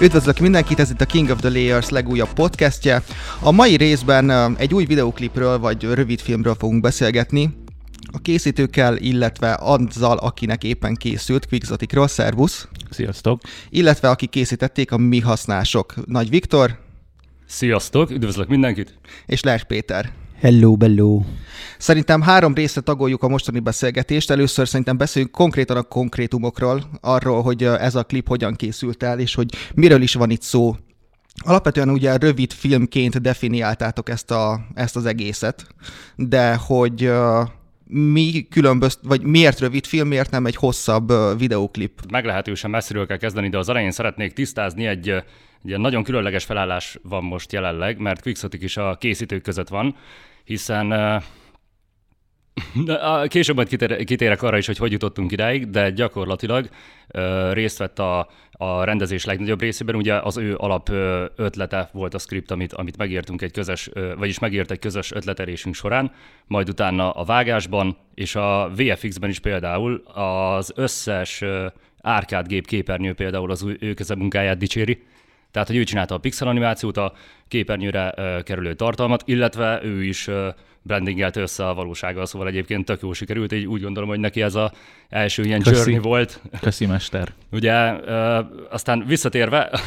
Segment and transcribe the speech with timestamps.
[0.00, 3.02] Üdvözlök mindenkit, ez itt a King of the Layers legújabb podcastje.
[3.40, 7.56] A mai részben egy új videoklipről vagy rövidfilmről fogunk beszélgetni.
[8.12, 12.68] A készítőkkel, illetve azzal, akinek éppen készült, Quickzotikról, szervusz!
[12.90, 13.40] Sziasztok!
[13.70, 16.78] Illetve akik készítették a Mi Hasznások, Nagy Viktor.
[17.46, 18.98] Sziasztok, üdvözlök mindenkit!
[19.26, 20.12] És Les Péter.
[20.40, 21.22] Hello, bello.
[21.78, 24.30] Szerintem három részre tagoljuk a mostani beszélgetést.
[24.30, 29.34] Először szerintem beszéljünk konkrétan a konkrétumokról, arról, hogy ez a klip hogyan készült el, és
[29.34, 30.76] hogy miről is van itt szó.
[31.44, 35.66] Alapvetően ugye rövid filmként definiáltátok ezt, a, ezt az egészet,
[36.16, 37.12] de hogy
[37.88, 42.00] mi különböz, vagy miért rövid film, miért nem egy hosszabb videóklip?
[42.10, 45.08] Meglehetősen messziről kell kezdeni, de az elején szeretnék tisztázni egy,
[45.64, 49.96] egy nagyon különleges felállás van most jelenleg, mert Quixotic is a készítők között van,
[50.44, 51.22] hiszen
[53.26, 53.68] Később majd
[54.04, 56.68] kitérek arra is, hogy hogy jutottunk idáig, de gyakorlatilag
[57.52, 59.94] részt vett a, a rendezés legnagyobb részében.
[59.94, 60.90] Ugye az ő alap
[61.36, 66.12] ötlete volt a script, amit, amit megértünk egy közös, vagyis megért egy közös ötletelésünk során,
[66.46, 71.44] majd utána a vágásban és a VFX-ben is például az összes
[72.00, 75.02] árkádgép képernyő például az ő munkáját dicséri.
[75.50, 77.12] Tehát, hogy ő csinálta a pixel animációt, a
[77.48, 80.28] képernyőre kerülő tartalmat, illetve ő is
[80.82, 84.54] brandingelte össze a valósággal, szóval egyébként tök jó sikerült, így úgy gondolom, hogy neki ez
[84.54, 84.70] az
[85.08, 85.76] első ilyen Köszi.
[85.76, 86.40] journey volt.
[86.60, 87.32] Köszi, mester.
[87.52, 87.72] Ugye,
[88.70, 89.80] aztán visszatérve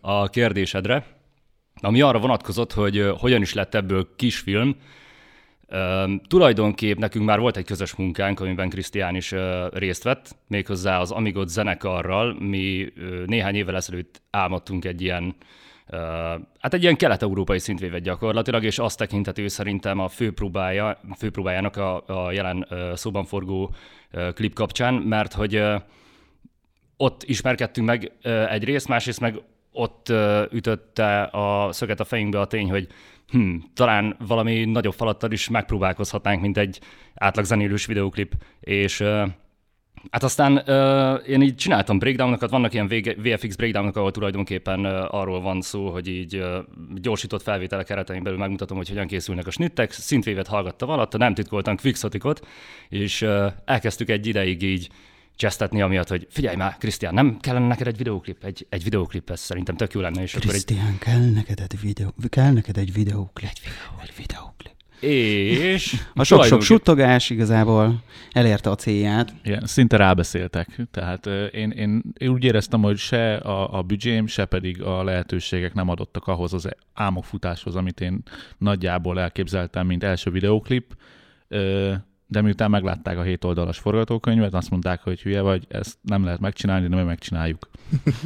[0.00, 1.04] a kérdésedre,
[1.80, 4.76] ami arra vonatkozott, hogy hogyan is lett ebből kisfilm,
[5.68, 9.40] Uh, tulajdonképp nekünk már volt egy közös munkánk, amiben Krisztián is uh,
[9.72, 12.36] részt vett, méghozzá az Amigot zenekarral.
[12.38, 15.34] Mi uh, néhány évvel ezelőtt álmodtunk egy ilyen
[16.58, 22.32] hát egy ilyen kelet-európai szintvévet gyakorlatilag, és azt tekinthető szerintem a főpróbája, főpróbájának a, a
[22.32, 23.74] jelen szóban forgó
[24.34, 25.62] klip kapcsán, mert hogy
[26.96, 28.12] ott ismerkedtünk meg
[28.48, 29.40] egyrészt, másrészt meg
[29.72, 30.12] ott
[30.50, 32.88] ütötte a szöget a fejünkbe a tény, hogy
[33.30, 36.80] hm, talán valami nagyobb falattal is megpróbálkozhatnánk, mint egy
[37.14, 39.04] átlag zenélős videoklip, és
[40.10, 45.40] Hát aztán uh, én így csináltam breakdownokat, vannak ilyen VFX breakdownok, ahol tulajdonképpen uh, arról
[45.40, 46.56] van szó, hogy így uh,
[46.94, 51.76] gyorsított felvételek keretein belül megmutatom, hogy hogyan készülnek a snittek, szintvévet hallgattam alatt, nem titkoltam
[51.76, 52.46] quicksotikot,
[52.88, 54.88] és uh, elkezdtük egy ideig így
[55.36, 58.44] csesztetni, amiatt, hogy figyelj már, Krisztián, nem kellene neked egy videóklip?
[58.44, 60.24] Egy, egy videóklip, ez szerintem tök jó lenne.
[60.24, 60.98] Krisztián, egy...
[60.98, 63.50] kell neked egy videó, kell neked egy videóklip.
[63.50, 64.74] Egy, videó, egy videóklip.
[65.00, 68.02] És a sok-sok suttogás igazából
[68.32, 69.34] elérte a célját.
[69.42, 70.80] Igen, szinte rábeszéltek.
[70.90, 75.74] Tehát én, én, én úgy éreztem, hogy se a, a büdzsém, se pedig a lehetőségek
[75.74, 78.22] nem adottak ahhoz az álmokfutáshoz, amit én
[78.58, 80.94] nagyjából elképzeltem, mint első videóklip
[82.28, 86.40] de miután meglátták a 7 oldalas forgatókönyvet, azt mondták, hogy hülye vagy, ezt nem lehet
[86.40, 87.68] megcsinálni, de mi megcsináljuk.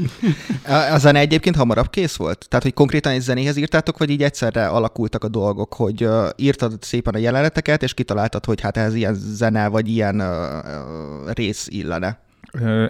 [0.95, 2.47] a zene egyébként hamarabb kész volt?
[2.49, 6.83] Tehát, hogy konkrétan egy zenéhez írtátok, vagy így egyszerre alakultak a dolgok, hogy uh, írtad
[6.83, 12.19] szépen a jeleneteket, és kitaláltad, hogy hát ez ilyen zene, vagy ilyen uh, rész illene?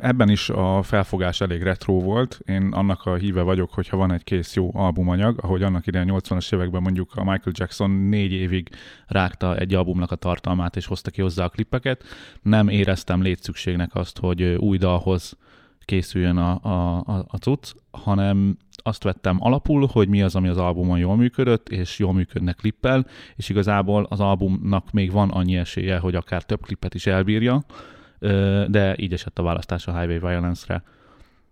[0.00, 2.40] Ebben is a felfogás elég retro volt.
[2.46, 6.54] Én annak a híve vagyok, hogyha van egy kész jó albumanyag, ahogy annak idején 80-as
[6.54, 8.68] években mondjuk a Michael Jackson négy évig
[9.06, 12.04] rágta egy albumnak a tartalmát, és hozta ki hozzá a klippeket.
[12.42, 15.36] Nem éreztem létszükségnek azt, hogy új dalhoz
[15.84, 20.56] készüljön a, a, a, a cucc, hanem azt vettem alapul, hogy mi az, ami az
[20.56, 23.06] albumon jól működött, és jól működnek klippel,
[23.36, 27.64] és igazából az albumnak még van annyi esélye, hogy akár több klippet is elbírja,
[28.68, 30.82] de így esett a választás a Highway Violence-re,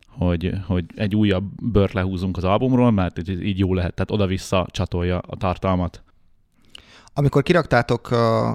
[0.08, 5.18] hogy, hogy egy újabb bört lehúzunk az albumról, mert így jó lehet, tehát oda-vissza csatolja
[5.18, 6.02] a tartalmat.
[7.14, 8.02] Amikor kiraktátok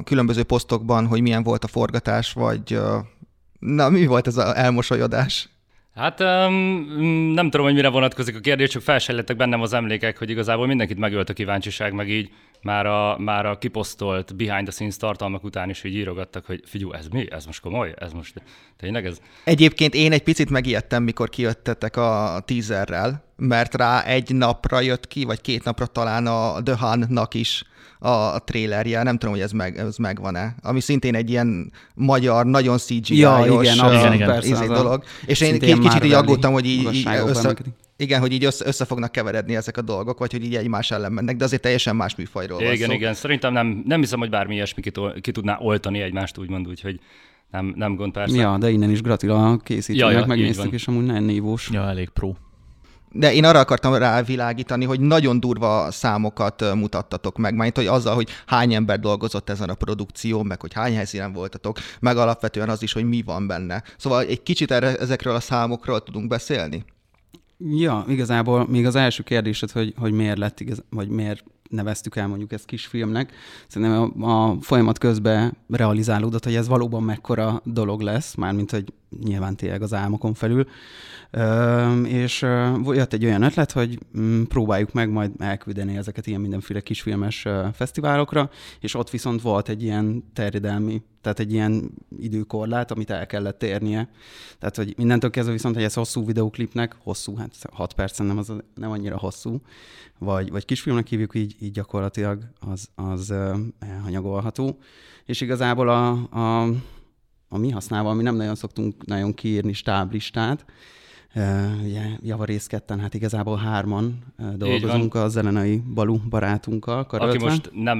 [0.03, 2.79] különböző posztokban, hogy milyen volt a forgatás, vagy
[3.59, 5.49] na, mi volt ez az elmosolyodás?
[5.95, 6.53] Hát um,
[7.33, 10.97] nem tudom, hogy mire vonatkozik a kérdés, csak felsejlettek bennem az emlékek, hogy igazából mindenkit
[10.97, 12.29] megölt a kíváncsiság, meg így
[12.61, 16.91] már a, már a kiposztolt behind the scenes tartalmak után is így írogattak, hogy figyú,
[16.91, 17.27] ez mi?
[17.31, 17.93] Ez most komoly?
[17.97, 18.41] Ez most
[18.77, 19.21] tényleg ez?
[19.43, 25.23] Egyébként én egy picit megijedtem, mikor kijöttetek a teaserrel, mert rá egy napra jött ki,
[25.23, 27.63] vagy két napra talán a The Hun-nak is
[28.03, 32.45] a, a trailerje, nem tudom, hogy ez, meg, ez megvan-e, ami szintén egy ilyen magyar,
[32.45, 35.03] nagyon CGI-os ja, igen, uh, igen, igen, persze, dolog.
[35.25, 37.55] És én egy kicsit így aggódtam, hogy így, így össze,
[37.97, 41.11] igen, hogy így össze, össze fognak keveredni ezek a dolgok, vagy hogy így egymás ellen
[41.11, 44.29] mennek, de azért teljesen más műfajról igen, van Igen, igen, szerintem nem, nem hiszem, hogy
[44.29, 44.91] bármi ilyesmi ki,
[45.21, 46.99] ki tudná oltani egymást, úgymond, úgyhogy
[47.51, 48.35] nem, nem gond persze.
[48.35, 51.69] Ja, de innen is gratulál a készítőnek, ja, ja, megnéztük, és amúgy nagyon nívós.
[51.71, 52.33] Ja, elég pro.
[53.15, 58.29] De én arra akartam rávilágítani, hogy nagyon durva számokat mutattatok meg, majd hogy azzal, hogy
[58.45, 62.93] hány ember dolgozott ezen a produkció, meg hogy hány helyszínen voltatok, meg alapvetően az is,
[62.93, 63.83] hogy mi van benne.
[63.97, 66.85] Szóval egy kicsit erre, ezekről a számokról tudunk beszélni?
[67.57, 72.27] Ja, igazából még az első kérdésed, hogy, hogy miért lett igaz, vagy miért neveztük el
[72.27, 73.33] mondjuk ezt kisfilmnek.
[73.67, 78.93] Szerintem a, a folyamat közben realizálódott, hogy ez valóban mekkora dolog lesz, mármint, hogy
[79.23, 80.67] nyilván tényleg az álmokon felül.
[81.31, 82.41] Ö, és
[82.85, 88.49] jött egy olyan ötlet, hogy mm, próbáljuk meg majd elküldeni ezeket ilyen mindenféle kisfilmes fesztiválokra,
[88.79, 94.09] és ott viszont volt egy ilyen terjedelmi, tehát egy ilyen időkorlát, amit el kellett érnie.
[94.59, 98.53] Tehát, hogy mindentől kezdve viszont, hogy ez hosszú videoklipnek, hosszú, hát 6 percen nem, az,
[98.75, 99.61] nem annyira hosszú,
[100.19, 103.33] vagy, vagy kisfilmnek hívjuk, így, így gyakorlatilag az, az
[103.79, 104.77] elhanyagolható.
[105.25, 106.69] És igazából a, a,
[107.47, 110.65] a mi használva, mi nem nagyon szoktunk nagyon kiírni stáblistát,
[111.83, 114.23] ugye javarészt ketten, hát igazából hárman
[114.55, 117.05] dolgozunk a zelenai Balú barátunkkal.
[117.05, 117.37] Karöltve.
[117.37, 117.97] Aki most nem,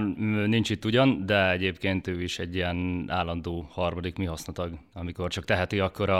[0.48, 5.46] nincs itt ugyan, de egyébként ő is egy ilyen állandó harmadik mi hasznatag, amikor csak
[5.46, 6.20] teheti, akkor a,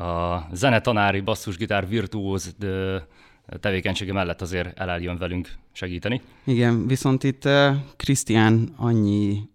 [0.00, 3.06] a zenetanári basszusgitár virtuóz de
[3.60, 6.20] tevékenysége mellett azért eljön velünk segíteni.
[6.44, 7.48] Igen, viszont itt
[7.96, 9.48] Krisztián annyi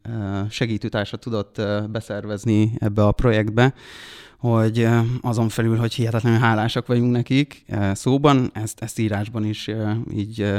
[0.49, 3.73] segítőtársat tudott beszervezni ebbe a projektbe,
[4.51, 4.87] hogy
[5.21, 9.69] azon felül, hogy hihetetlenül hálásak vagyunk nekik szóban, ezt, ezt írásban is
[10.13, 10.53] így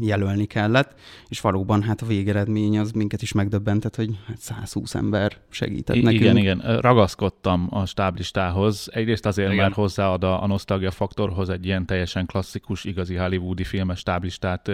[0.00, 0.94] jelölni kellett,
[1.28, 6.02] és valóban hát a végeredmény az minket is megdöbbentett, hogy 120 hát ember segített I-
[6.02, 6.20] nekünk.
[6.20, 9.62] Igen, igen, ragaszkodtam a stáblistához, egyrészt azért, igen.
[9.62, 14.70] mert hozzáad a, a nosztalgia faktorhoz egy ilyen teljesen klasszikus, igazi hollywoodi filmes stáblistát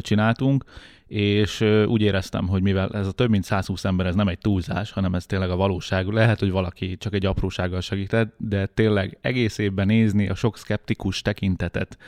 [0.00, 0.64] csináltunk,
[1.06, 4.90] és úgy éreztem, hogy mivel ez a több mint 120 ember, ez nem egy túlzás,
[4.90, 6.06] hanem ez tényleg a valóság.
[6.06, 11.22] Lehet, hogy valaki csak egy aprósággal segített, de tényleg egész évben nézni a sok szkeptikus
[11.22, 11.98] tekintetet,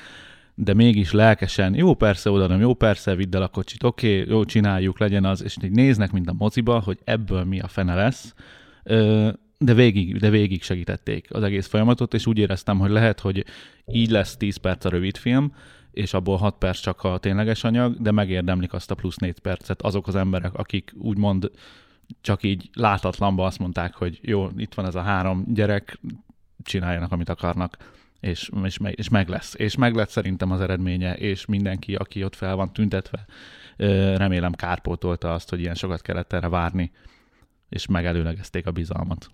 [0.54, 4.34] de mégis lelkesen, jó persze oda, nem jó persze, vidd el a kocsit, oké, okay,
[4.34, 7.94] jó, csináljuk, legyen az, és így néznek, mint a moziba, hogy ebből mi a fene
[7.94, 8.34] lesz,
[9.58, 13.44] de végig, de végig segítették az egész folyamatot, és úgy éreztem, hogy lehet, hogy
[13.86, 15.52] így lesz 10 perc a rövid film,
[15.90, 19.82] és abból 6 perc csak a tényleges anyag, de megérdemlik azt a plusz 4 percet
[19.82, 21.50] azok az emberek, akik úgymond
[22.20, 26.00] csak így látatlanba azt mondták, hogy jó, itt van ez a három gyerek,
[26.62, 27.76] csináljanak, amit akarnak,
[28.20, 29.55] és, és, és meg lesz.
[29.56, 33.25] És meg lett szerintem az eredménye, és mindenki, aki ott fel van tüntetve,
[34.17, 36.93] remélem kárpótolta azt, hogy ilyen sokat kellett erre várni,
[37.69, 39.31] és megelőlegezték a bizalmat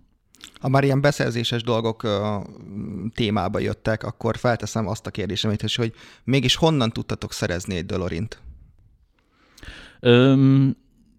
[0.60, 2.10] ha már ilyen beszerzéses dolgok uh,
[3.14, 5.92] témába jöttek, akkor felteszem azt a kérdésemet is, hogy
[6.24, 8.38] mégis honnan tudtatok szerezni egy Dolorint?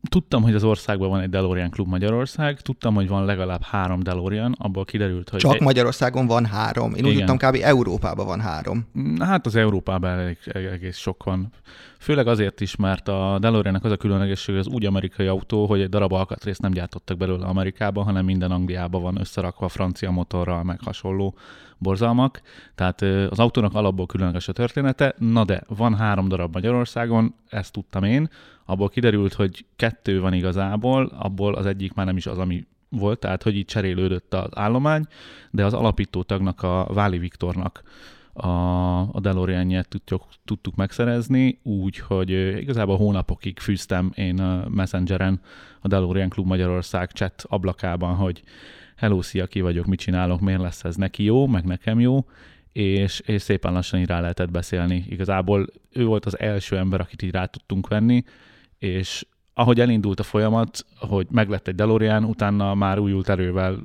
[0.09, 4.55] Tudtam, hogy az országban van egy DeLorean Klub Magyarország, tudtam, hogy van legalább három DeLorean,
[4.57, 5.39] abból kiderült, hogy...
[5.39, 5.61] Csak egy...
[5.61, 6.93] Magyarországon van három.
[6.93, 7.11] Én Igen.
[7.11, 7.57] úgy tudtam, kb.
[7.61, 8.87] Európában van három.
[9.19, 11.51] Hát az Európában elég, egész sok van.
[11.99, 15.81] Főleg azért is, mert a DeLoreannek az a különlegesség, hogy az úgy amerikai autó, hogy
[15.81, 20.79] egy darab alkatrészt nem gyártottak belőle Amerikában, hanem minden Angliában van összerakva francia motorral, meg
[20.83, 21.35] hasonló
[21.77, 22.41] borzalmak.
[22.75, 28.03] Tehát az autónak alapból különleges a története, na de van három darab Magyarországon, ezt tudtam
[28.03, 28.29] én,
[28.65, 33.19] abból kiderült, hogy kettő van igazából, abból az egyik már nem is az, ami volt,
[33.19, 35.05] tehát hogy így cserélődött az állomány,
[35.51, 37.83] de az alapító tagnak, a Váli Viktornak
[38.33, 38.47] a,
[38.99, 42.29] a DeLorean-jét tudtuk, tudtuk megszerezni, úgy, hogy
[42.61, 45.41] igazából hónapokig fűztem én a Messengeren
[45.81, 48.43] a DeLorean Klub Magyarország chat ablakában, hogy
[48.95, 52.25] hello, szia, ki vagyok, mit csinálok, miért lesz ez neki jó, meg nekem jó,
[52.71, 55.05] és, és szépen lassan így rá lehetett beszélni.
[55.09, 58.23] Igazából ő volt az első ember, akit így rá tudtunk venni,
[58.87, 63.77] és ahogy elindult a folyamat, hogy meglett egy DeLorean, utána már újult erővel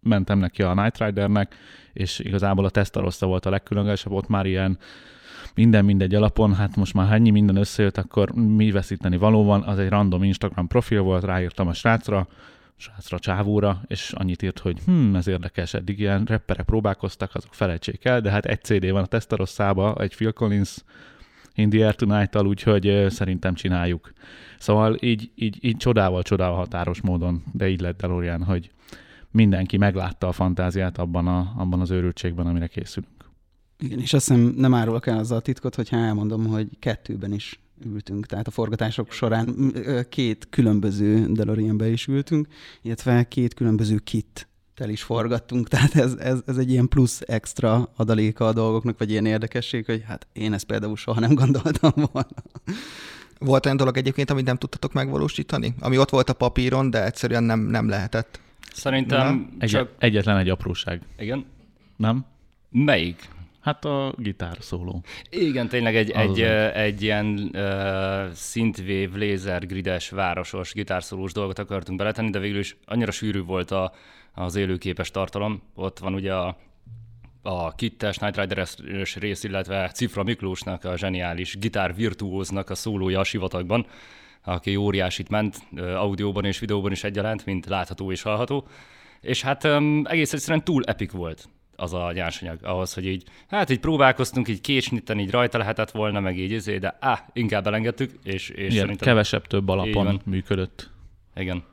[0.00, 1.54] mentem neki a Night Ridernek,
[1.92, 4.78] és igazából a Testarossa volt a legkülönlegesebb, ott már ilyen
[5.54, 9.88] minden mindegy alapon, hát most már ennyi minden összejött, akkor mi veszíteni valóban, az egy
[9.88, 12.28] random Instagram profil volt, ráírtam a srácra,
[12.76, 18.04] srácra, csávóra, és annyit írt, hogy hm, ez érdekes, eddig ilyen repperek próbálkoztak, azok felejtsék
[18.04, 20.76] el, de hát egy CD van a Testaroszába, egy Phil Collins
[21.58, 24.12] In the Air Tonight-tal, úgyhogy szerintem csináljuk.
[24.58, 28.70] Szóval így, így, így csodával, csodával határos módon, de így lett DeLorean, hogy
[29.30, 33.30] mindenki meglátta a fantáziát abban, a, abban az őrültségben, amire készülünk.
[33.78, 37.60] Igen, és azt hiszem nem árulok el az a titkot, hogyha elmondom, hogy kettőben is
[37.84, 39.72] ültünk, tehát a forgatások során
[40.08, 42.46] két különböző DeLoreanbe is ültünk,
[42.82, 44.48] illetve két különböző kit
[44.78, 49.10] tel is forgattunk, tehát ez, ez, ez egy ilyen plusz extra adaléka a dolgoknak, vagy
[49.10, 52.42] ilyen érdekesség, hogy hát én ezt például soha nem gondoltam volna.
[53.38, 55.74] Volt olyan dolog egyébként, amit nem tudtatok megvalósítani?
[55.80, 58.40] Ami ott volt a papíron, de egyszerűen nem, nem lehetett.
[58.72, 59.90] Szerintem Egy, csak...
[59.98, 61.02] Egyetlen egy apróság.
[61.18, 61.44] Igen?
[61.96, 62.24] Nem?
[62.70, 63.28] Melyik?
[63.60, 65.02] Hát a gitár szóló.
[65.30, 71.98] Igen, tényleg egy, egy, egy, egy ilyen uh, szintvév, lézer, grides, városos, gitárszólós dolgot akartunk
[71.98, 73.92] beletenni, de végül is annyira sűrű volt a,
[74.34, 75.62] az élőképes tartalom.
[75.74, 76.56] Ott van ugye a
[77.42, 83.24] a Kittes Night Rider-es rész, illetve Cifra Miklósnak, a zseniális gitár virtuóznak a szólója a
[83.24, 83.86] sivatagban,
[84.44, 88.66] aki óriásit ment audióban és videóban is egyaránt, mint látható és hallható.
[89.20, 91.48] És hát um, egész egyszerűen túl epik volt
[91.80, 96.20] az a nyersanyag ahhoz, hogy így, hát így próbálkoztunk, így késnitten, így rajta lehetett volna,
[96.20, 100.90] meg így izé, de á, inkább elengedtük, és, és Igen, kevesebb több alapon működött.
[101.34, 101.64] Igen.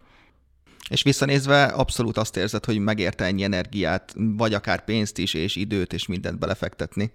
[0.90, 5.94] És visszanézve abszolút azt érzed, hogy megérte ennyi energiát, vagy akár pénzt is, és időt,
[5.94, 7.12] és mindent belefektetni.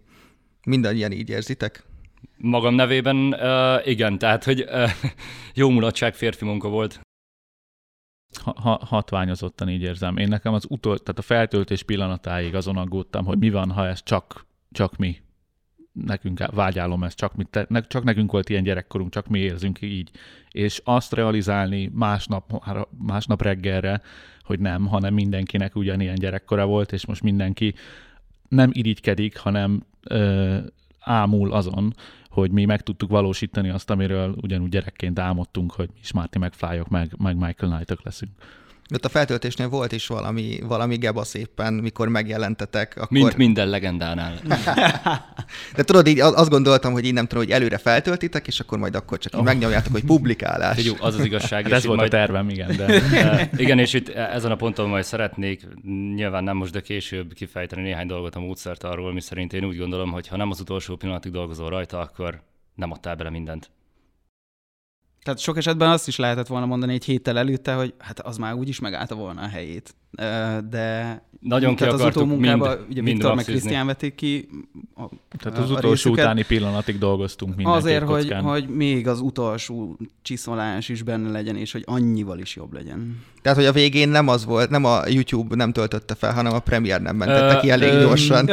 [0.65, 1.85] ilyen így érzitek?
[2.37, 4.91] Magam nevében uh, igen, tehát, hogy uh,
[5.55, 7.01] jó mulatság férfi munka volt.
[8.43, 10.17] Ha, ha, hatványozottan így érzem.
[10.17, 14.03] Én nekem az utol, tehát a feltöltés pillanatáig azon aggódtam, hogy mi van, ha ez
[14.03, 15.17] csak, csak mi
[15.93, 20.11] nekünk vágyálom ezt, csak, mi, te, csak nekünk volt ilyen gyerekkorunk, csak mi érzünk így.
[20.51, 22.65] És azt realizálni másnap,
[22.99, 24.03] másnap reggelre,
[24.43, 27.75] hogy nem, hanem mindenkinek ugyanilyen gyerekkora volt, és most mindenki
[28.49, 30.59] nem irigykedik, hanem ö,
[31.01, 31.95] ámul azon,
[32.29, 36.89] hogy mi meg tudtuk valósítani azt, amiről ugyanúgy gyerekként álmodtunk, hogy mi is Marty McFly-ok,
[36.89, 38.33] meg, meg Michael Knight-ok leszünk.
[38.95, 42.93] Ott a feltöltésnél volt is valami, valami gebasz éppen, mikor megjelentetek.
[42.97, 43.09] Akkor...
[43.11, 44.41] Mint minden legendánál.
[45.77, 48.95] de tudod, így azt gondoltam, hogy így nem tudom, hogy előre feltöltitek, és akkor majd
[48.95, 49.45] akkor csak oh.
[49.45, 50.85] megnyomjátok, hogy publikálás.
[50.85, 51.63] Jó, az az igazság.
[51.63, 52.15] Hát ez volt majd...
[52.15, 52.77] a tervem, igen.
[52.77, 53.51] De...
[53.65, 55.67] igen, és itt ezen a ponton majd szeretnék,
[56.15, 59.77] nyilván nem most, de később kifejteni néhány dolgot a módszert arról, mi szerint én úgy
[59.77, 62.43] gondolom, hogy ha nem az utolsó pillanatig dolgozol rajta, akkor
[62.75, 63.71] nem adtál bele mindent.
[65.23, 68.55] Tehát sok esetben azt is lehetett volna mondani egy héttel előtte, hogy hát az már
[68.55, 69.95] úgyis megállta volna a helyét.
[70.71, 74.49] De nagyon ki az utómunkában, mind, ugye mind Viktor meg Krisztián vették ki.
[74.95, 75.03] A,
[75.39, 76.25] Tehát az a utolsó részüket.
[76.25, 81.73] utáni pillanatig dolgoztunk minden Azért, hogy, hogy még az utolsó csiszolás is benne legyen, és
[81.73, 83.19] hogy annyival is jobb legyen.
[83.43, 86.59] Tehát, hogy a végén nem az volt, nem a YouTube nem töltötte fel, hanem a
[86.59, 88.51] Premiere nem mentette ki elég gyorsan.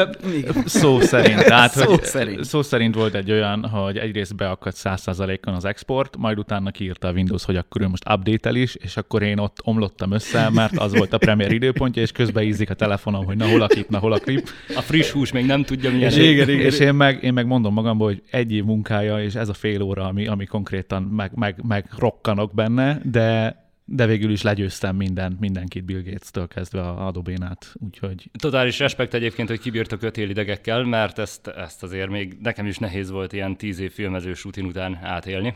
[0.65, 1.43] Szó szerint.
[1.53, 2.43] Tehát, szó, hogy, szerint.
[2.43, 7.11] szó szerint volt egy olyan, hogy egyrészt beakadt 100%-on az export, majd utána kiírta a
[7.11, 10.97] Windows, hogy akkor ő most update is, és akkor én ott omlottam össze, mert az
[10.97, 13.97] volt a Premiere időpontja, és közben ízik a telefonom, hogy na hol a klip, na
[13.97, 14.49] hol a klip.
[14.75, 16.09] A friss hús még nem tudja, milyen.
[16.09, 19.35] És, igen, igen, és én, meg, én meg mondom magamból, hogy egy év munkája, és
[19.35, 24.31] ez a fél óra, ami, ami konkrétan meg, meg, meg rokkanok benne, de de végül
[24.31, 28.29] is legyőztem minden, mindenkit Bill Gates-től kezdve a Adobe-nát, úgyhogy...
[28.39, 33.09] Totális respekt egyébként, hogy kibírt a kötélidegekkel, mert ezt, ezt azért még nekem is nehéz
[33.09, 35.55] volt ilyen tíz év filmezős rutin után átélni.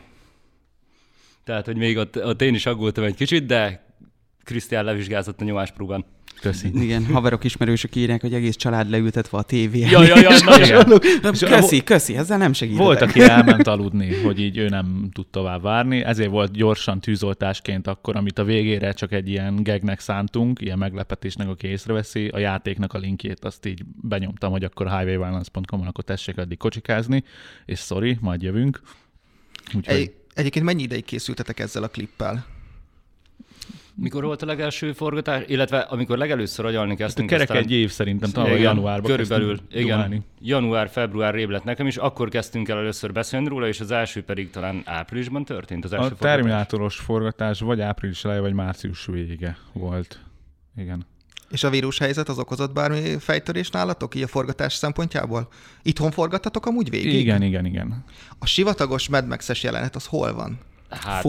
[1.44, 3.84] Tehát, hogy még ott, ott én is aggódtam egy kicsit, de
[4.44, 6.04] Krisztián levizsgázott a nyomáspróbán.
[6.40, 6.70] Köszi.
[6.74, 9.78] Igen, haverok, ismerősök írják, hogy egész család leültetve a tévé.
[9.78, 10.82] Ja, ja, ja,
[11.22, 12.86] na, köszi, köszi, ezzel nem segítetek.
[12.86, 17.86] Volt, aki elment aludni, hogy így ő nem tud tovább várni, ezért volt gyorsan tűzoltásként
[17.86, 22.92] akkor, amit a végére csak egy ilyen gegnek szántunk, ilyen meglepetésnek, aki észreveszi, a játéknak
[22.92, 27.24] a linkjét azt így benyomtam, hogy akkor highwayviolence.com-on akkor tessék addig kocsikázni,
[27.64, 28.80] és sorry, majd jövünk.
[29.74, 30.14] Úgyhogy...
[30.32, 32.46] Egy, egyébként mennyi ideig készültetek ezzel a klippel?
[33.94, 37.30] Mikor volt a legelső forgatás, illetve amikor legelőször agyalni kezdtünk.
[37.30, 40.24] Hát kerek egy év szerintem, talán januárban Körülbelül, igen.
[40.40, 44.50] Január-február rév lett nekem is, akkor kezdtünk el először beszélni róla, és az első pedig
[44.50, 46.34] talán áprilisban történt az első A forgatás.
[46.34, 50.20] Terminátoros forgatás vagy április eleje, vagy március vége volt.
[50.76, 51.06] Igen.
[51.52, 55.48] És a vírushelyzet az okozott bármi fejtörés nálatok, így a forgatás szempontjából?
[55.82, 57.14] Itthon forgattatok amúgy végig?
[57.14, 58.04] Igen, igen, igen.
[58.38, 60.58] A sivatagos Mad Max-es jelenet az hol van?
[60.90, 61.22] Hát,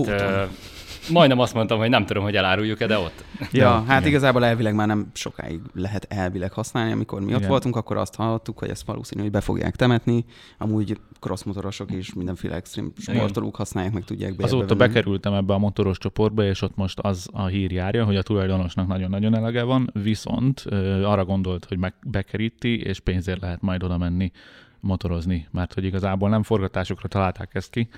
[1.11, 3.23] Majdnem azt mondtam, hogy nem tudom, hogy eláruljuk-e, de ott.
[3.39, 4.07] Ja, ja hát igen.
[4.07, 6.91] igazából elvileg már nem sokáig lehet elvileg használni.
[6.91, 7.49] Amikor mi ott igen.
[7.49, 10.25] voltunk, akkor azt hallottuk, hogy ezt valószínű, hogy be fogják temetni.
[10.57, 14.43] Amúgy crossmotorosok is mindenféle extrém sportolók használják, meg tudják be.
[14.43, 18.21] Azóta bekerültem ebbe a motoros csoportba, és ott most az a hír járja, hogy a
[18.21, 23.83] tulajdonosnak nagyon-nagyon elege van, viszont ö, arra gondolt, hogy meg bekeríti, és pénzért lehet majd
[23.83, 24.31] oda menni
[24.79, 27.89] motorozni, mert hogy igazából nem forgatásokra találták ezt ki,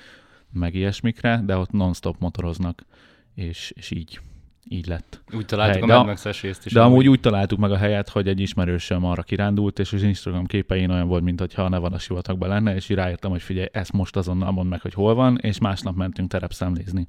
[0.52, 2.86] meg ilyesmikre, de ott non-stop motoroznak,
[3.36, 4.20] és, és így,
[4.70, 5.24] így lett.
[5.34, 5.92] Úgy találtuk hely.
[5.92, 6.72] a Mad Max részt is.
[6.72, 10.46] De amúgy úgy találtuk meg a helyet, hogy egy ismerősöm arra kirándult, és az Instagram
[10.46, 14.16] képein olyan volt, mintha ne van a sivatagban lenne, és rájöttem, hogy figyelj, ezt most
[14.16, 17.08] azonnal mond meg, hogy hol van, és másnap mentünk terepszemlézni.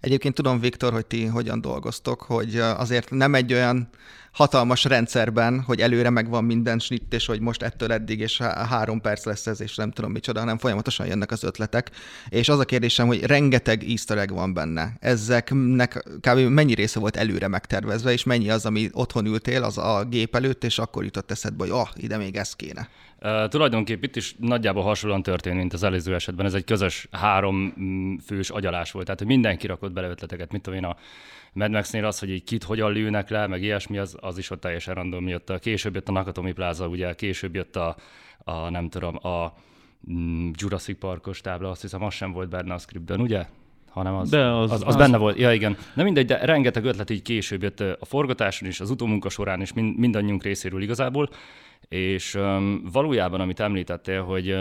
[0.00, 3.88] Egyébként tudom, Viktor, hogy ti hogyan dolgoztok, hogy azért nem egy olyan
[4.32, 9.24] hatalmas rendszerben, hogy előre megvan minden snitt, és hogy most ettől eddig, és három perc
[9.24, 11.90] lesz ez, és nem tudom micsoda, hanem folyamatosan jönnek az ötletek.
[12.28, 14.96] És az a kérdésem, hogy rengeteg easter egg van benne.
[15.00, 16.38] Ezeknek kb.
[16.38, 20.64] mennyi része volt előre megtervezve, és mennyi az, ami otthon ültél az a gép előtt,
[20.64, 22.88] és akkor jutott eszedbe, hogy oh, ide még ez kéne.
[23.48, 26.46] Tulajdonképp itt is nagyjából hasonlóan történt, mint az előző esetben.
[26.46, 29.04] Ez egy közös három mm, fős agyalás volt.
[29.04, 30.52] Tehát, hogy mindenki rakott bele ötleteket.
[30.52, 30.96] Mit tudom én, a
[31.52, 34.60] Mad Max-nél az, hogy így kit hogyan lőnek le, meg ilyesmi, az, az is ott
[34.60, 35.50] teljesen random jött.
[35.50, 37.96] A, később jött a Nakatomi Plaza, ugye később jött a,
[38.38, 39.54] a nem tudom, a
[40.12, 43.46] mm, Jurassic Parkos tábla, azt hiszem, az sem volt benne a scriptben, ugye?
[43.90, 45.38] hanem az, De az- az, az, az- benne volt.
[45.38, 45.76] Ja, igen.
[45.94, 49.72] Na mindegy, de rengeteg ötlet így később jött a forgatáson is, az utómunka során is,
[49.72, 51.28] mind, mindannyiunk részéről igazából,
[51.88, 54.60] és um, valójában, amit említettél, hogy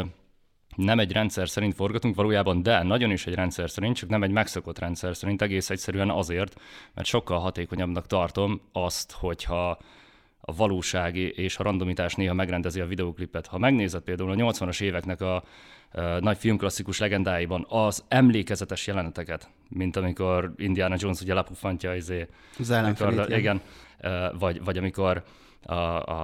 [0.75, 4.31] nem egy rendszer szerint forgatunk, valójában de, nagyon is egy rendszer szerint, csak nem egy
[4.31, 6.59] megszokott rendszer szerint, egész egyszerűen azért,
[6.93, 9.77] mert sokkal hatékonyabbnak tartom azt, hogyha
[10.41, 13.47] a valóság és a randomitás néha megrendezi a videóklipet.
[13.47, 15.43] Ha megnézed például a 80-as éveknek a, a
[16.19, 22.27] nagy filmklasszikus legendáiban az emlékezetes jeleneteket, mint amikor Indiana Jones ugye lepuffantja izé,
[22.59, 23.37] Az amikor, ellenfelét.
[23.37, 23.61] igen.
[24.39, 25.23] vagy, vagy amikor
[25.65, 25.73] a,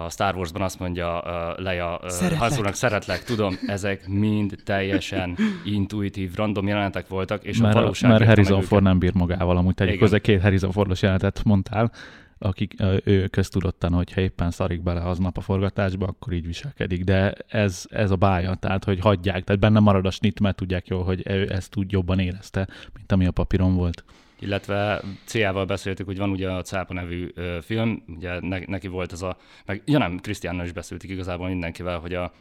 [0.04, 2.40] a Star Warsban azt mondja uh, Leia uh, Szeretlek.
[2.40, 8.12] Han Solo-nak, szeretlek, tudom, ezek mind teljesen intuitív, random jelenetek voltak, és a Mert, valóság
[8.12, 8.62] meg Harrison.
[8.62, 11.92] Ford nem bír magával, amúgy tegyük hozzá két Harrison Fordos jelenetet mondtál,
[12.40, 17.04] akik ő köztudottan, hogyha éppen szarik bele aznap a forgatásba, akkor így viselkedik.
[17.04, 20.88] De ez, ez a bája, tehát hogy hagyják, tehát benne marad a snit, mert tudják
[20.88, 24.04] jól, hogy ő ezt úgy jobban érezte, mint ami a papíron volt.
[24.40, 27.30] Illetve Ciával beszéltük, hogy van ugye a Cápa nevű
[27.62, 32.00] film, ugye ne, neki volt ez a, meg, ja nem, Krisztiánnal is beszéltük igazából mindenkivel,
[32.00, 32.32] hogy a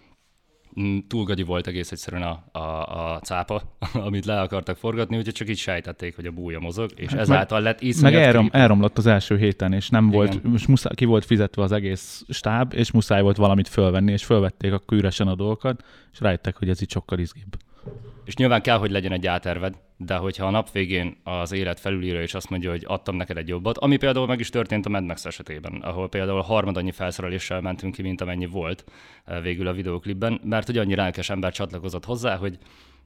[0.81, 3.63] mm, túlgagyi volt egész egyszerűen a, a, a cápa,
[4.07, 7.61] amit le akartak forgatni, úgyhogy csak így sejtették, hogy a búja mozog, és Hát ezáltal
[7.61, 8.65] lett Meg iszonyat elrom, creepy.
[8.65, 10.51] elromlott az első héten, és nem volt, Igen.
[10.51, 14.73] most muszáj, ki volt fizetve az egész stáb, és muszáj volt valamit fölvenni, és fölvették
[14.73, 17.57] a üresen a dolgokat, és rájöttek, hogy ez így sokkal izgibb.
[18.25, 22.23] És nyilván kell, hogy legyen egy áterved, de hogyha a nap végén az élet felülírja,
[22.23, 25.05] és azt mondja, hogy adtam neked egy jobbat, ami például meg is történt a Mad
[25.05, 28.85] Max esetében, ahol például harmad annyi felszereléssel mentünk ki, mint amennyi volt
[29.25, 32.59] eh, végül a videóklipben, mert hogy annyi lelkes ember csatlakozott hozzá, hogy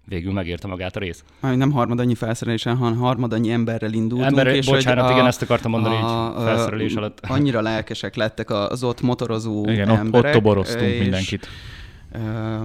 [0.04, 1.24] végül megérte magát a rész.
[1.40, 4.28] Már nem harmad annyi felszerelésen, hanem harmad annyi emberrel indultunk.
[4.30, 7.20] Emberre, és bocsánat, hogy igen, ezt akartam mondani így a- felszerelés alatt.
[7.22, 10.34] Annyira lelkesek lettek az ott motorozó Igen, ott, emberek.
[10.34, 11.48] ott toboroztunk és, mindenkit.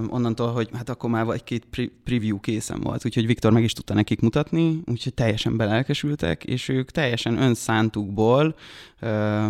[0.08, 3.94] Onnantól, hogy hát akkor már egy-két pre- preview készen volt, úgyhogy Viktor meg is tudta
[3.94, 8.54] nekik mutatni, úgyhogy teljesen belelkesültek, és ők teljesen önszántukból,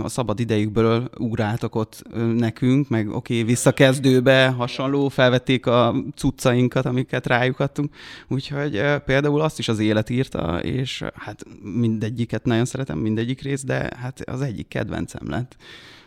[0.03, 2.03] a szabad idejükből ugráltak ott
[2.37, 7.95] nekünk, meg oké, okay, visszakezdőbe hasonló, felvették a cuccainkat, amiket rájuk adtunk,
[8.29, 13.91] úgyhogy például azt is az élet írta, és hát mindegyiket nagyon szeretem, mindegyik rész, de
[13.97, 15.57] hát az egyik kedvencem lett,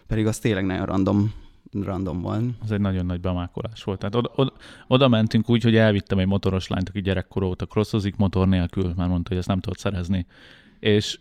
[0.08, 1.34] pedig az tényleg nagyon random,
[1.72, 2.44] random volt.
[2.64, 4.00] Az egy nagyon nagy bemákolás volt.
[4.00, 4.54] Tehát oda, oda,
[4.88, 9.08] oda mentünk úgy, hogy elvittem egy motoros lányt, aki gyerekkor óta crossozik motor nélkül, már
[9.08, 10.26] mondta, hogy ezt nem tudod szerezni.
[10.80, 11.20] És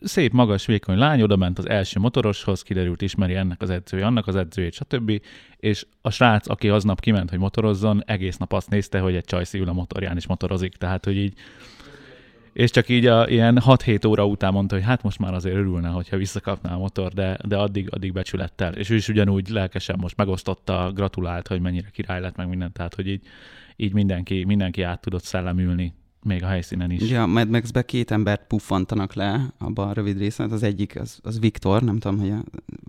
[0.00, 4.26] szép, magas, vékony lány oda ment az első motoroshoz, kiderült, ismeri ennek az edzője, annak
[4.26, 5.22] az edzőjét, stb.
[5.56, 9.58] És a srác, aki aznap kiment, hogy motorozzon, egész nap azt nézte, hogy egy csajszi
[9.58, 10.76] ül a motorján és motorozik.
[10.76, 11.34] Tehát, hogy így
[12.52, 15.88] és csak így a, ilyen 6-7 óra után mondta, hogy hát most már azért örülne,
[15.88, 18.74] hogyha visszakapná a motor, de, de addig, addig becsülettel.
[18.74, 22.94] És ő is ugyanúgy lelkesen most megosztotta, gratulált, hogy mennyire király lett, meg mindent, tehát
[22.94, 23.22] hogy így,
[23.76, 27.02] így mindenki, mindenki át tudott szellemülni, még a helyszínen is.
[27.02, 31.18] Ugye a Mad Max-be két embert puffantanak le abban a rövid részben, az egyik az,
[31.22, 32.42] az Viktor, nem tudom, hogy a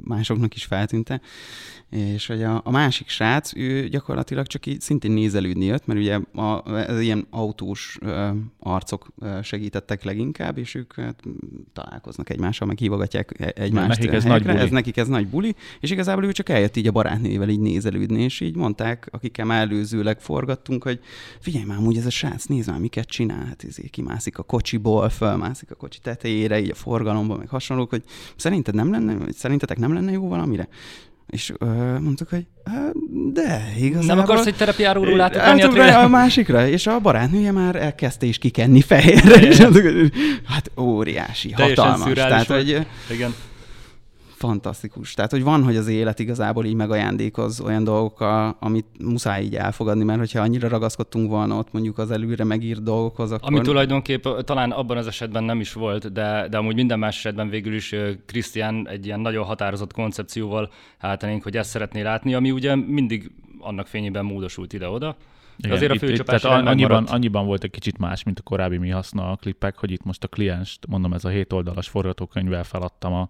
[0.03, 1.21] másoknak is feltűnte,
[1.89, 6.19] és hogy a, a másik srác, ő gyakorlatilag csak így szintén nézelődni jött, mert ugye
[6.33, 11.23] a, ez ilyen autós ö, arcok ö, segítettek leginkább, és ők hát,
[11.73, 13.87] találkoznak egymással, meg hívogatják e- egymást.
[13.87, 14.57] nekik ez nagy buli.
[14.57, 18.21] ez nekik ez nagy buli, és igazából ő csak eljött így a barátnével így nézelődni,
[18.23, 20.99] és így mondták, akikkel már előzőleg forgattunk, hogy
[21.39, 25.09] figyelj már, amúgy ez a srác, nézd már, miket csinál, hát izé, kimászik a kocsiból,
[25.09, 28.03] fölmászik a kocsi tetejére, így a forgalomban, meg hasonlók, hogy
[28.35, 30.67] szerinted nem lenne, szerintetek nem lenne jó valamire?
[31.27, 32.45] És ö, mondtuk, hogy
[33.33, 34.05] de, igazából...
[34.05, 38.81] Nem akarsz egy terepiáróról a Átugrani a másikra, és a barátnője már elkezdte is kikenni
[38.81, 40.11] fehérre, és mondtuk, hogy
[40.45, 42.13] hát óriási, Teljesen hatalmas.
[42.13, 43.33] Tehát, hogy Igen.
[44.39, 45.13] Fantasztikus.
[45.13, 50.03] Tehát, hogy van, hogy az élet igazából így megajándékoz olyan dolgokkal, amit muszáj így elfogadni,
[50.03, 53.47] mert hogyha annyira ragaszkodtunk volna ott mondjuk az előre megírt dolgokhoz, akkor...
[53.47, 57.49] Ami tulajdonképp talán abban az esetben nem is volt, de, de amúgy minden más esetben
[57.49, 62.75] végül is Krisztián egy ilyen nagyon határozott koncepcióval áltanénk, hogy ezt szeretné látni, ami ugye
[62.75, 65.15] mindig annak fényében módosult ide-oda.
[65.57, 68.41] Igen, azért a itt- itt- főcsapás tehát annyiban, annyiban volt egy kicsit más, mint a
[68.41, 71.87] korábbi mi haszna a klippek, hogy itt most a klienst, mondom, ez a 7 oldalas
[71.87, 73.29] forgatókönyvvel feladtam a,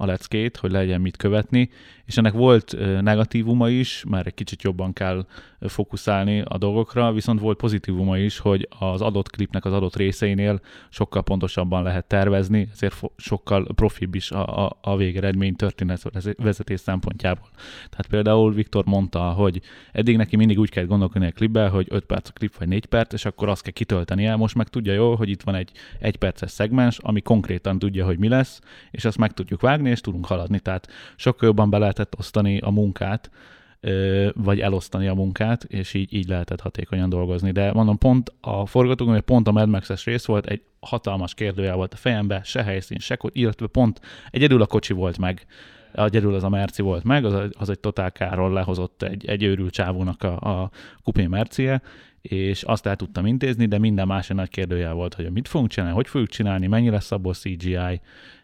[0.00, 1.70] a leckét, hogy legyen mit követni,
[2.10, 5.26] és ennek volt negatívuma is, mert egy kicsit jobban kell
[5.60, 11.22] fókuszálni a dolgokra, viszont volt pozitívuma is, hogy az adott klipnek az adott részeinél sokkal
[11.22, 17.48] pontosabban lehet tervezni, ezért sokkal profibb is a, a, a végeredmény történetvezetés szempontjából.
[17.90, 19.60] Tehát például Viktor mondta, hogy
[19.92, 22.86] eddig neki mindig úgy kell gondolkodni a klipben, hogy 5 perc a klip vagy 4
[22.86, 24.36] perc, és akkor azt kell kitöltenie.
[24.36, 28.18] Most meg tudja jól, hogy itt van egy 1 perces szegmens, ami konkrétan tudja, hogy
[28.18, 28.60] mi lesz,
[28.90, 30.60] és azt meg tudjuk vágni, és tudunk haladni.
[30.60, 33.30] Tehát sokkal jobban be lehetett osztani a munkát,
[34.34, 37.50] vagy elosztani a munkát, és így, így lehetett hatékonyan dolgozni.
[37.50, 41.92] De mondom, pont a forgatókönyv, pont a Mad Max-es rész volt, egy hatalmas kérdőjel volt
[41.92, 44.00] a fejembe, se helyszín, se illetve pont
[44.30, 45.46] egyedül a kocsi volt meg,
[45.92, 49.72] egyedül az a Merci volt meg, az, az egy totál káról lehozott egy, egy őrült
[49.72, 50.70] csávónak a, a
[51.02, 51.82] kupé Mercie,
[52.22, 55.70] és azt el tudtam intézni, de minden más egy nagy kérdőjel volt, hogy mit fogunk
[55.70, 58.00] csinálni, hogy fogjuk csinálni, mennyi lesz abból CGI,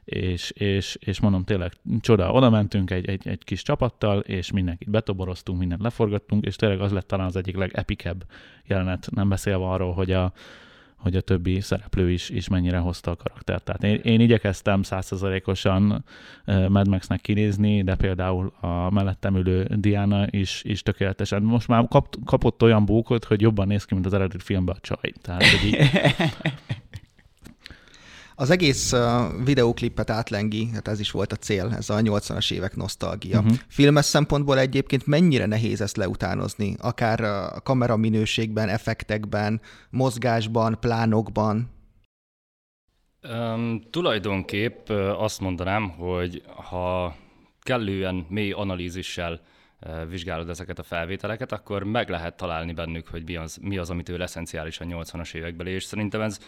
[0.06, 4.90] és, és, és mondom tényleg csoda, oda mentünk egy, egy, egy kis csapattal, és mindenkit
[4.90, 8.24] betoboroztunk, mindent leforgattunk, és tényleg az lett talán az egyik legepikebb
[8.64, 10.32] jelenet, nem beszélve arról, hogy a,
[10.96, 13.64] hogy a többi szereplő is, is mennyire hozta a karaktert.
[13.64, 16.04] Tehát én, én igyekeztem százszerzalékosan
[16.68, 21.42] Mad Max-nek kinézni, de például a mellettem ülő Diana is, is tökéletesen.
[21.42, 24.80] Most már kap, kapott olyan bókot, hogy jobban néz ki, mint az eredeti filmben a
[24.80, 25.12] csaj.
[25.22, 25.76] Tehát, hogy így,
[28.38, 28.94] Az egész
[29.44, 33.38] videóklipet átlengi, hát ez is volt a cél, ez a 80-as évek nosztalgia.
[33.38, 33.56] Uh-huh.
[33.68, 41.70] Filmes szempontból egyébként mennyire nehéz ezt leutánozni, akár a kamera minőségben, effektekben, mozgásban, plánokban?
[43.22, 47.16] Um, tulajdonképp azt mondanám, hogy ha
[47.60, 49.40] kellően mély analízissel
[50.08, 54.22] vizsgálod ezeket a felvételeket, akkor meg lehet találni bennük, hogy mi az, mi az amitől
[54.22, 56.38] eszenciális a 80-as évekbeli, és szerintem ez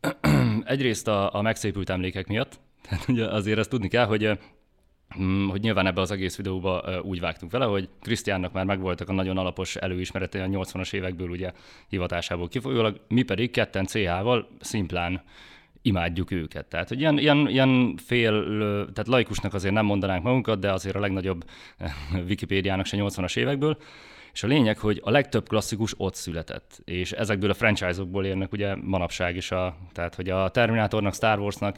[0.64, 4.38] egyrészt a, a megszépült emlékek miatt, tehát ugye azért ezt tudni kell, hogy
[5.20, 9.12] mm, hogy nyilván ebbe az egész videóba úgy vágtunk vele, hogy Krisztiánnak már megvoltak a
[9.12, 11.52] nagyon alapos előismerete a 80-as évekből ugye
[11.88, 15.22] hivatásából kifolyólag, mi pedig ketten CH-val szimplán
[15.82, 16.66] imádjuk őket.
[16.66, 18.44] Tehát, hogy ilyen, ilyen, ilyen fél,
[18.92, 21.44] tehát laikusnak azért nem mondanánk magunkat, de azért a legnagyobb
[22.28, 23.78] Wikipédiának se 80-as évekből.
[24.32, 28.74] És a lényeg, hogy a legtöbb klasszikus ott született, és ezekből a franchise-okból érnek ugye
[28.74, 31.76] manapság is, a, tehát hogy a Terminátornak, Star Warsnak,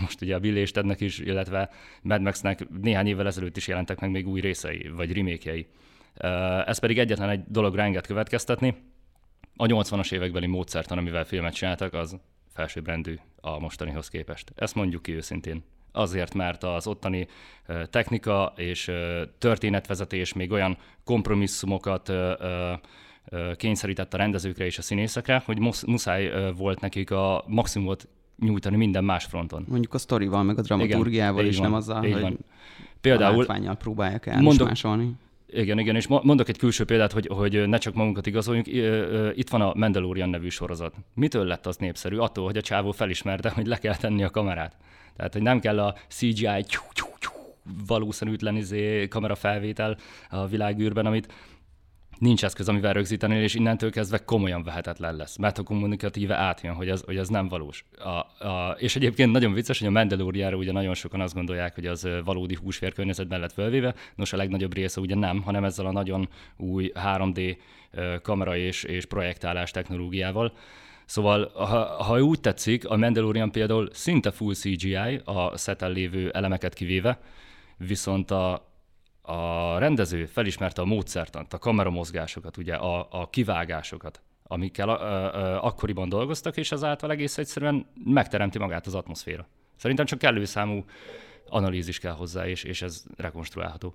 [0.00, 1.70] most ugye a Bill és Tednek is, illetve
[2.02, 5.66] Mad Max-nek néhány évvel ezelőtt is jelentek meg még új részei, vagy remékjei.
[6.66, 8.74] Ez pedig egyetlen egy dologra enged következtetni,
[9.56, 12.16] a 80-as évekbeli módszertan, amivel filmet csináltak, az
[12.52, 14.52] felsőbbrendű a mostanihoz képest.
[14.54, 15.64] Ezt mondjuk ki őszintén.
[15.92, 17.26] Azért, mert az ottani
[17.90, 18.90] technika és
[19.38, 22.12] történetvezetés még olyan kompromisszumokat
[23.56, 29.24] kényszerített a rendezőkre és a színészekre, hogy muszáj volt nekik a maximumot nyújtani minden más
[29.24, 29.64] fronton.
[29.68, 32.38] Mondjuk a sztorival, meg a dramaturgiával, és nem azzal, hogy van.
[33.00, 35.12] Például, a próbálják elmásolni.
[35.46, 38.66] Igen, igen, és mondok egy külső példát, hogy, hogy ne csak magunkat igazoljunk.
[39.34, 40.94] Itt van a Mandalorian nevű sorozat.
[41.14, 42.16] Mitől lett az népszerű?
[42.16, 44.76] Attól, hogy a csávó felismerte, hogy le kell tenni a kamerát.
[45.16, 46.64] Tehát, hogy nem kell a CGI
[47.86, 49.96] valószínűtlen izé, kamerafelvétel
[50.30, 51.32] a világűrben, amit
[52.22, 55.36] nincs eszköz, amivel rögzíteni, és innentől kezdve komolyan vehetetlen lesz.
[55.36, 57.84] Mert a kommunikatíve átjön, hogy az, hogy az nem valós.
[57.98, 61.86] A, a, és egyébként nagyon vicces, hogy a Mandaloriára ugye nagyon sokan azt gondolják, hogy
[61.86, 65.92] az valódi húsvér környezetben lett fölvéve, nos a legnagyobb része ugye nem, hanem ezzel a
[65.92, 67.56] nagyon új 3D
[68.22, 70.52] kamera és, és projektálás technológiával.
[71.12, 76.74] Szóval, ha, ha úgy tetszik, a Mandalorian például szinte full CGI, a szeten lévő elemeket
[76.74, 77.20] kivéve,
[77.76, 78.68] viszont a,
[79.22, 85.64] a rendező felismerte a módszertant, a kameramozgásokat, ugye a, a kivágásokat, amikkel a, a, a,
[85.64, 89.46] akkoriban dolgoztak, és ezáltal egész egyszerűen megteremti magát az atmoszféra.
[89.76, 90.84] Szerintem csak kellő számú
[91.48, 93.94] analízis kell hozzá, és, és ez rekonstruálható.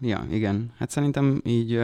[0.00, 0.72] Ja, igen.
[0.76, 1.80] Hát szerintem így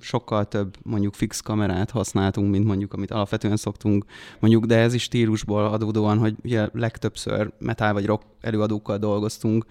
[0.00, 4.04] sokkal több mondjuk fix kamerát használtunk, mint mondjuk amit alapvetően szoktunk,
[4.38, 9.64] mondjuk, de ez is stílusból adódóan, hogy ugye legtöbbször metal vagy rock előadókkal dolgoztunk,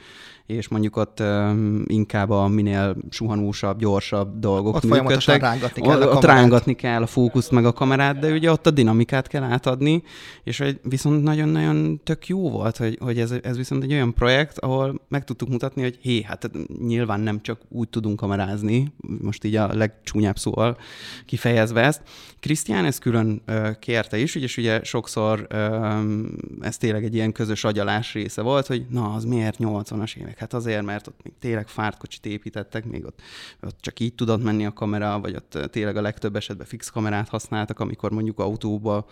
[0.45, 5.41] és mondjuk ott um, inkább a minél suhanósabb, gyorsabb dolgok ott működtek.
[5.41, 8.67] rángatni kell ott, a ott rángatni kell a fókuszt meg a kamerát, de ugye ott
[8.67, 10.03] a dinamikát kell átadni,
[10.43, 14.59] és hogy viszont nagyon-nagyon tök jó volt, hogy, hogy ez, ez viszont egy olyan projekt,
[14.59, 16.51] ahol meg tudtuk mutatni, hogy hé, hát
[16.87, 20.77] nyilván nem csak úgy tudunk kamerázni, most így a a legcsúnyább szóval
[21.25, 22.01] kifejezve ezt.
[22.39, 23.41] Krisztián ezt külön
[23.79, 25.47] kérte is, és ugye sokszor
[26.61, 30.37] ez tényleg egy ilyen közös agyalás része volt, hogy na, az miért 80-as évek?
[30.37, 33.21] Hát azért, mert ott még tényleg fártkocsit építettek, még ott,
[33.61, 37.29] ott csak így tudott menni a kamera, vagy ott tényleg a legtöbb esetben fix kamerát
[37.29, 39.05] használtak, amikor mondjuk autóba,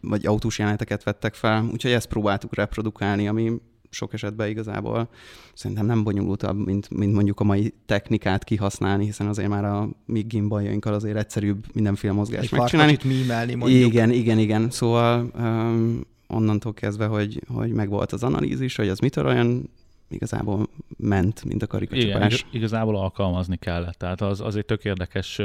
[0.00, 1.68] vagy autós jeleneteket vettek fel.
[1.72, 3.60] Úgyhogy ezt próbáltuk reprodukálni, ami
[3.92, 5.08] sok esetben igazából
[5.54, 10.20] szerintem nem bonyolultabb, mint, mint mondjuk a mai technikát kihasználni, hiszen azért már a mi
[10.20, 12.92] gimbaljainkkal azért egyszerűbb mindenféle mozgást megcsinálni.
[12.92, 13.92] Egy mímelni mondjuk.
[13.92, 14.70] Igen, igen, igen.
[14.70, 19.70] Szóval um, onnantól kezdve, hogy, hogy megvolt az analízis, hogy az mitől olyan
[20.12, 22.38] igazából ment, mint a karikacsapás.
[22.38, 23.98] Igen, igazából alkalmazni kellett.
[23.98, 25.40] Tehát az, az egy tök érdekes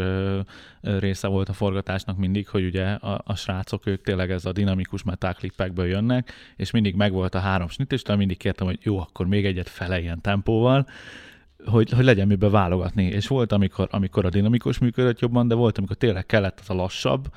[0.82, 5.04] része volt a forgatásnak mindig, hogy ugye a, a srácok, ők tényleg ez a dinamikus
[5.04, 9.46] metáklippekből jönnek, és mindig megvolt a három snit, és mindig kértem, hogy jó, akkor még
[9.46, 10.88] egyet fele ilyen tempóval,
[11.66, 13.04] hogy, hogy legyen miben válogatni.
[13.04, 16.74] És volt, amikor, amikor a dinamikus működött jobban, de volt, amikor tényleg kellett az a
[16.74, 17.28] lassabb,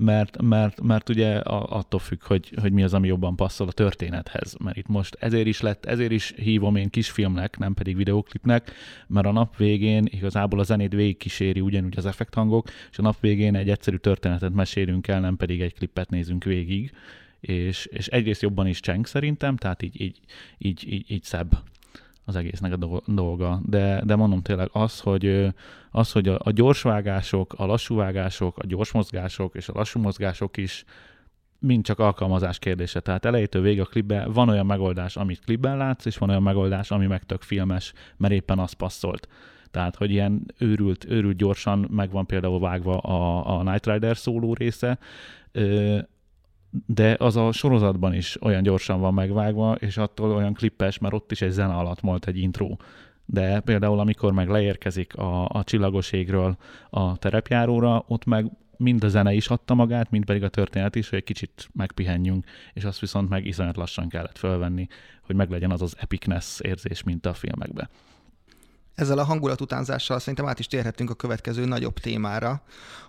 [0.00, 4.56] mert, mert, mert ugye attól függ, hogy, hogy mi az, ami jobban passzol a történethez.
[4.58, 8.72] Mert itt most ezért is lett, ezért is hívom én kisfilmnek, nem pedig videoklipnek,
[9.06, 13.54] mert a nap végén igazából a zenét végigkíséri ugyanúgy az effekthangok, és a nap végén
[13.54, 16.92] egy egyszerű történetet mesélünk el, nem pedig egy klippet nézünk végig.
[17.40, 20.20] És, és egyrészt jobban is cseng szerintem, tehát így, így,
[20.58, 21.58] így, így, így szebb
[22.28, 23.60] az egésznek a dolga.
[23.66, 25.54] De, de mondom tényleg az, hogy,
[25.90, 30.84] az, hogy a, a gyorsvágások, a lassúvágások, a gyors mozgások és a lassú mozgások is
[31.58, 33.00] mind csak alkalmazás kérdése.
[33.00, 36.90] Tehát elejétől végig a klipben van olyan megoldás, amit klipben látsz, és van olyan megoldás,
[36.90, 39.28] ami meg tök filmes, mert éppen az passzolt.
[39.70, 44.54] Tehát, hogy ilyen őrült, őrült gyorsan meg van például vágva a, a Night Rider szóló
[44.54, 44.98] része,
[46.86, 51.32] de az a sorozatban is olyan gyorsan van megvágva, és attól olyan klippes, mert ott
[51.32, 52.76] is egy zene alatt volt egy intro.
[53.24, 56.56] De például amikor meg leérkezik a, a csillagos égről
[56.90, 61.08] a terepjáróra, ott meg mind a zene is adta magát, mind pedig a történet is,
[61.08, 64.86] hogy egy kicsit megpihenjünk, és azt viszont meg iszonyat lassan kellett fölvenni,
[65.22, 67.88] hogy meglegyen az az epicness érzés, mint a filmekben.
[68.94, 72.62] Ezzel a hangulatutánzással szerintem át is térhetünk a következő nagyobb témára,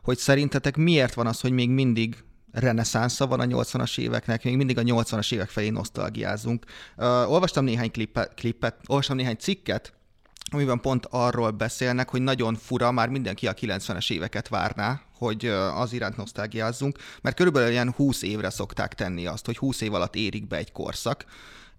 [0.04, 4.78] hogy szerintetek miért van az, hogy még mindig reneszánsza van a 80-as éveknek, még mindig
[4.78, 6.66] a 80-as évek felé nosztalgiázunk.
[6.98, 9.94] Uh, olvastam néhány klippet, klippet, olvastam néhány cikket,
[10.52, 15.94] amiben pont arról beszélnek, hogy nagyon fura, már mindenki a 90-es éveket várná, hogy az
[15.94, 20.48] iránt nosztalgiázzunk, mert körülbelül ilyen 20 évre szokták tenni azt, hogy 20 év alatt érik
[20.48, 21.26] be egy korszak,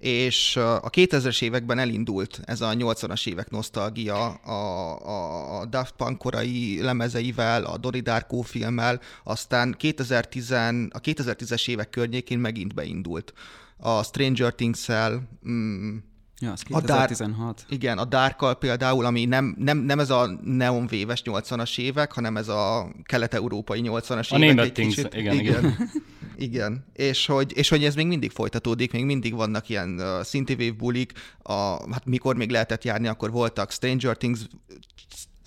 [0.00, 6.82] és a 2000-es években elindult ez a 80-as évek nosztalgia a, a, Daft Punk korai
[6.82, 10.50] lemezeivel, a Donnie Darko filmmel, aztán 2010,
[10.90, 13.32] a 2010-es évek környékén megint beindult.
[13.76, 15.96] A Stranger Things-el, mm,
[16.40, 17.38] Ja, az 2016.
[17.38, 22.12] A Dark, igen, a Darkkal például, ami nem, nem, nem ez a neonvéves 80-as évek,
[22.12, 24.64] hanem ez a kelet-európai 80-as a évek.
[24.64, 25.14] A Things, kicsit.
[25.14, 25.58] igen, igen.
[25.58, 25.90] igen.
[26.36, 26.84] igen.
[26.92, 31.12] És hogy, és hogy ez még mindig folytatódik, még mindig vannak ilyen uh, Synthwave bulik,
[31.42, 31.52] a,
[31.92, 34.40] hát mikor még lehetett járni, akkor voltak Stranger Things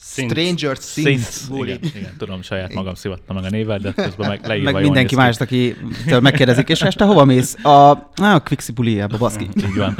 [0.06, 4.71] Stranger Things Igen, igen, tudom, saját magam szivattam meg a névet, de közben meg leírva
[4.71, 5.75] Meg mindenki mást, aki
[6.21, 7.63] megkérdezik, és este hova mész?
[7.63, 9.49] A, a Quixi buliába, baszki.
[9.56, 9.97] Így van.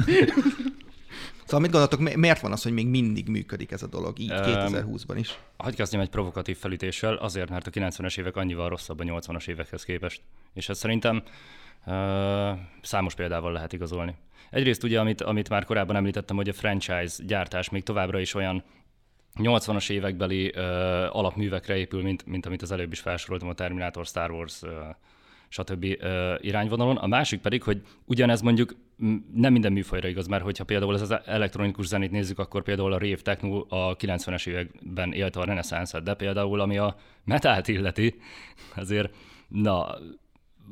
[1.54, 5.16] Szóval mit gondoltok, miért van az, hogy még mindig működik ez a dolog így 2020-ban
[5.18, 5.40] is?
[5.58, 9.84] Hagyj kezdjem egy provokatív felütéssel, azért, mert a 90-es évek annyival rosszabb a 80-as évekhez
[9.84, 10.22] képest.
[10.54, 11.24] És ez szerintem
[11.86, 11.94] uh,
[12.82, 14.16] számos példával lehet igazolni.
[14.50, 18.64] Egyrészt ugye, amit, amit már korábban említettem, hogy a franchise gyártás még továbbra is olyan
[19.36, 20.62] 80-as évekbeli uh,
[21.16, 24.70] alapművekre épül, mint, mint amit az előbb is felsoroltam, a Terminator, Star Wars, uh,
[25.54, 25.86] stb.
[26.38, 26.98] irányvonalon.
[26.98, 28.76] A másik pedig, hogy ugyanez mondjuk
[29.34, 32.98] nem minden műfajra igaz, mert hogyha például ez az elektronikus zenét nézzük, akkor például a
[32.98, 38.16] rave techno a 90-es években élte a reneszánszat, de például ami a metált illeti,
[38.76, 39.16] azért
[39.48, 39.98] na,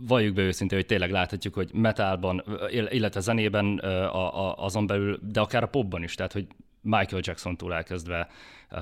[0.07, 2.43] valljuk be őszintén, hogy tényleg láthatjuk, hogy metálban,
[2.89, 6.47] illetve zenében a, a, azon belül, de akár a popban is, tehát hogy
[6.81, 8.27] Michael Jackson-tól elkezdve,
[8.71, 8.79] uh,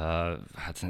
[0.56, 0.86] hát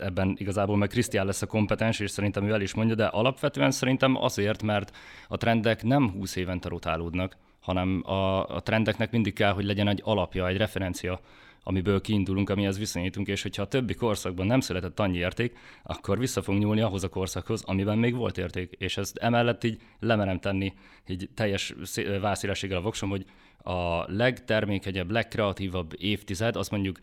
[0.00, 3.70] ebben igazából meg Krisztián lesz a kompetens, és szerintem ő el is mondja, de alapvetően
[3.70, 4.96] szerintem azért, mert
[5.28, 10.00] a trendek nem 20 évente rotálódnak, hanem a, a trendeknek mindig kell, hogy legyen egy
[10.04, 11.20] alapja, egy referencia,
[11.62, 16.42] amiből kiindulunk, amihez viszonyítunk, és hogyha a többi korszakban nem született annyi érték, akkor vissza
[16.42, 18.74] fogunk nyúlni ahhoz a korszakhoz, amiben még volt érték.
[18.78, 20.72] És ezt emellett így lemerem tenni,
[21.08, 21.74] így teljes
[22.20, 23.24] vászélességgel a voksom, hogy
[23.62, 26.98] a legtermékenyebb, legkreatívabb évtized, az mondjuk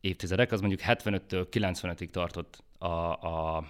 [0.00, 3.64] évtizedek, az mondjuk 75-től 95-ig tartott a, a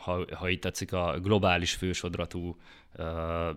[0.00, 2.56] ha, ha így tetszik, a globális fősodratú
[2.98, 3.06] uh,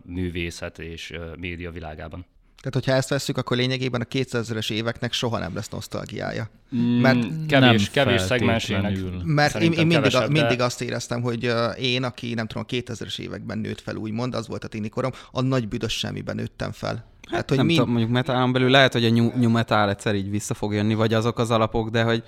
[0.05, 2.25] művészet és uh, média világában.
[2.63, 6.49] Tehát, hogyha ezt vesszük, akkor lényegében a 2000-es éveknek soha nem lesz nosztalgiája.
[6.69, 8.97] Mert Mert- kevés, Nem kevés szegmensének.
[9.23, 12.63] Mert én, én mindig, kevesebb, a, de- mindig azt éreztem, hogy én, aki nem tudom,
[12.67, 16.35] a 2000-es években nőtt fel, úgymond, az volt a tini korom, a nagy büdös semmiben
[16.35, 17.05] nőttem fel.
[17.31, 20.15] Hát, hogy nem mind, tudom, mondjuk metalon belül lehet, hogy a new, new metal egyszer
[20.15, 22.23] így vissza fog jönni, vagy azok az alapok, de hogy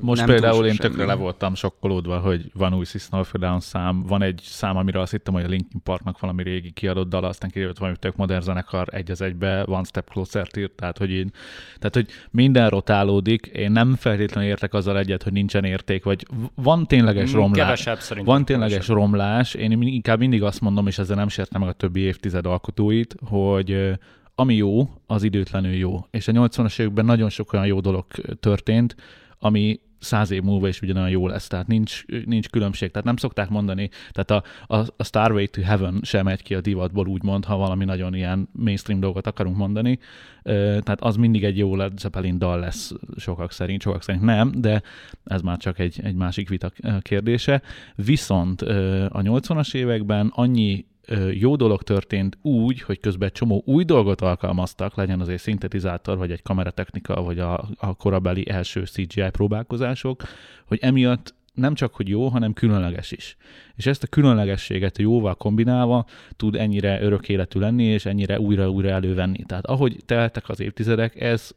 [0.00, 4.02] Most nem például én tökre le voltam sokkolódva, hogy van új System of Down szám,
[4.02, 7.50] van egy szám, amire azt hittem, hogy a Linkin Parknak valami régi kiadott dala, aztán
[7.50, 11.30] kiderült valami tök modern zenekar egy az egybe, One Step Closer írt, tehát hogy én,
[11.78, 16.86] tehát hogy minden rotálódik, én nem feltétlenül értek azzal egyet, hogy nincsen érték, vagy van
[16.86, 17.58] tényleges Mm, romlás.
[17.58, 18.34] Kevesebb szerintem.
[18.34, 18.96] Van tényleges kevesebb.
[18.96, 23.16] romlás, én inkább mindig azt mondom, és ezzel nem sértem meg a többi évtized alkotóit,
[23.24, 23.98] hogy
[24.34, 26.06] ami jó, az időtlenül jó.
[26.10, 28.06] És a 80-as években nagyon sok olyan jó dolog
[28.40, 28.96] történt,
[29.42, 32.90] ami száz év múlva is ugyanolyan jó lesz, tehát nincs, nincs különbség.
[32.90, 36.60] Tehát nem szokták mondani, tehát a, a, a Starway to Heaven sem megy ki a
[36.60, 39.98] divatból, úgymond, ha valami nagyon ilyen mainstream dolgot akarunk mondani.
[40.42, 44.82] Tehát az mindig egy jó Led Zeppelin dal lesz sokak szerint, sokak szerint nem, de
[45.24, 47.62] ez már csak egy, egy másik vita kérdése.
[47.94, 50.86] Viszont a 80-as években annyi
[51.32, 56.16] jó dolog történt úgy, hogy közben egy csomó új dolgot alkalmaztak, legyen az egy szintetizátor,
[56.16, 60.22] vagy egy kameratechnika, vagy a, a korabeli első CGI próbálkozások,
[60.64, 63.36] hogy emiatt nem csak, hogy jó, hanem különleges is.
[63.82, 69.42] És ezt a különlegességet jóval kombinálva tud ennyire örök életű lenni, és ennyire újra-újra elővenni.
[69.46, 71.50] Tehát ahogy teltek az évtizedek, ez,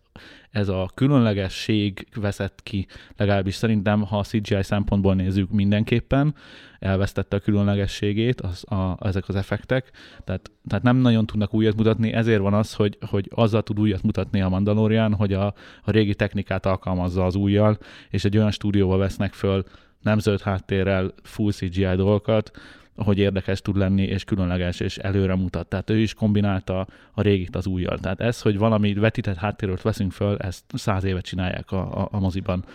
[0.52, 6.36] ez a különlegesség veszett ki, legalábbis szerintem, ha a CGI szempontból nézzük mindenképpen,
[6.80, 9.92] elvesztette a különlegességét az, a, ezek az effektek,
[10.24, 14.04] tehát, tehát nem nagyon tudnak újat mutatni, ezért van az, hogy, hogy azzal tud újat
[14.04, 15.46] mutatni a Mandalorian, hogy a,
[15.84, 17.78] a régi technikát alkalmazza az újjal,
[18.10, 19.64] és egy olyan stúdióba vesznek föl
[20.06, 22.52] nem zöld háttérrel full CGI dolgokat,
[22.96, 25.68] hogy érdekes tud lenni, és különleges, és előre mutat.
[25.68, 27.98] Tehát ő is kombinálta a régit az újjal.
[27.98, 32.20] Tehát ez, hogy valami vetített háttérről veszünk föl, ezt száz évet csinálják a, a, a
[32.20, 32.66] moziban.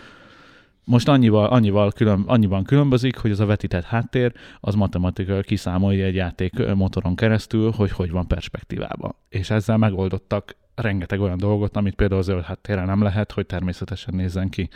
[0.83, 6.15] Most annyival, annyival külön, annyiban különbözik, hogy az a vetített háttér, az matematika kiszámolja egy
[6.15, 9.15] játék motoron keresztül, hogy hogy van perspektívában.
[9.29, 14.15] És ezzel megoldottak rengeteg olyan dolgot, amit például a zöld háttérrel nem lehet, hogy természetesen
[14.15, 14.69] nézzen ki.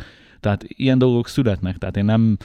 [0.45, 2.37] Tehát ilyen dolgok születnek, tehát én nem,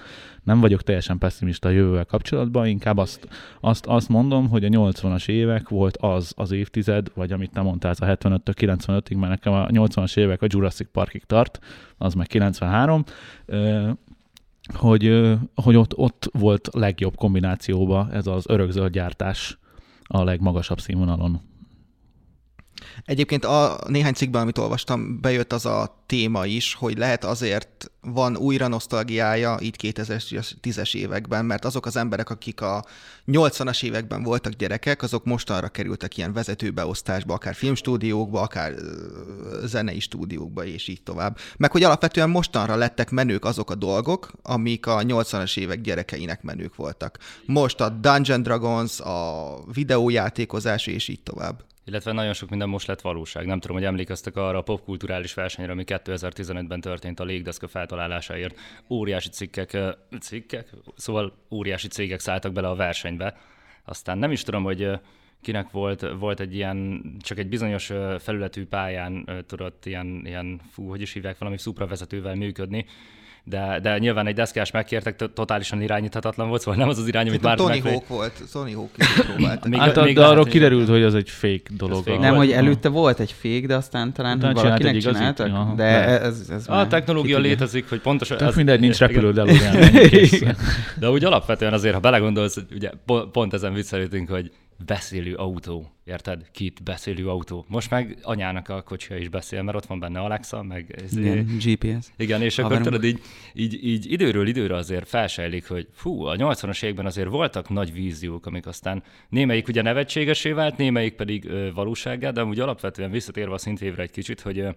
[0.43, 3.29] nem vagyok teljesen pessimista a jövővel kapcsolatban, inkább azt,
[3.61, 7.95] azt, azt mondom, hogy a 80-as évek volt az az évtized, vagy amit te mondtál,
[7.99, 11.59] a 75-től 95-ig, mert nekem a 80-as évek a Jurassic Parkig tart,
[11.99, 13.05] az meg 93,
[13.47, 13.91] ö,
[14.75, 19.59] hogy, hogy ott, ott volt legjobb kombinációba ez az örökzöld gyártás
[20.03, 21.50] a legmagasabb színvonalon.
[23.05, 28.37] Egyébként a néhány cikkben, amit olvastam, bejött az a téma is, hogy lehet azért van
[28.37, 32.85] újra nosztalgiája így 2010-es években, mert azok az emberek, akik a
[33.27, 38.75] 80-as években voltak gyerekek, azok mostanra kerültek ilyen vezetőbeosztásba, akár filmstúdiókba, akár
[39.65, 41.39] zenei stúdiókba, és így tovább.
[41.57, 46.77] Meg hogy alapvetően mostanra lettek menők azok a dolgok, amik a 80-as évek gyerekeinek menők
[46.77, 47.19] voltak.
[47.47, 51.70] Most a Dungeon Dragons, a videójátékozás, és így tovább.
[51.85, 53.47] Illetve nagyon sok minden most lett valóság.
[53.47, 58.59] Nem tudom, hogy emlékeztek arra a popkulturális versenyre, ami 2015-ben történt a légdeszka feltalálásáért.
[58.88, 59.77] Óriási cikkek,
[60.21, 63.37] cikkek, szóval óriási cégek szálltak bele a versenybe.
[63.85, 64.90] Aztán nem is tudom, hogy
[65.40, 71.01] kinek volt, volt egy ilyen, csak egy bizonyos felületű pályán tudott ilyen, ilyen, fú, hogy
[71.01, 72.87] is hívják, valami szupravezetővel működni,
[73.51, 77.29] de, de nyilván egy deszkás megkértek, to- totálisan irányíthatatlan volt, szóval nem az az irány,
[77.29, 78.91] amit már Tony Hawk volt, Tony Hawk.
[79.37, 82.05] Még- Hát, még de arról kiderült, hogy ez egy fake dolog.
[82.05, 82.19] fake.
[82.19, 85.75] Nem, hogy előtte volt egy fék, de aztán talán Utána valakinek egy csináltak, aha.
[85.75, 85.85] de
[86.21, 88.43] ez, ez A technológia létezik, hogy pontosan...
[88.43, 89.33] Ez- mindegy, nincs repülő
[90.09, 90.43] kész.
[91.01, 94.51] De úgy alapvetően azért, ha belegondolsz, ugye po- pont ezen viccelődünk, hogy
[94.87, 96.51] beszélő autó, érted?
[96.53, 97.64] Kit beszélő autó.
[97.69, 100.95] Most meg anyának a kocsia is beszél, mert ott van benne Alexa, meg...
[101.03, 102.07] ez- Igen, GPS.
[102.16, 103.21] igen, és akkor tudod, így,
[103.55, 108.47] így, így időről időre azért felsejlik, hogy fú, a 80-as években azért voltak nagy víziók,
[108.47, 113.59] amik aztán némelyik ugye nevetségesé vált, némelyik pedig ö, valósággá, de amúgy alapvetően visszatérve a
[113.59, 114.71] szintévre egy kicsit, hogy ö,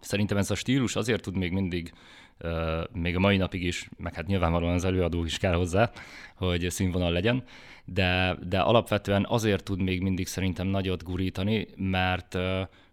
[0.00, 1.92] szerintem ez a stílus azért tud még mindig,
[2.38, 5.90] ö, még a mai napig is, meg hát nyilvánvalóan az előadó is kell hozzá,
[6.36, 7.44] hogy színvonal legyen,
[7.86, 12.38] de, de alapvetően azért tud még mindig szerintem nagyot gurítani, mert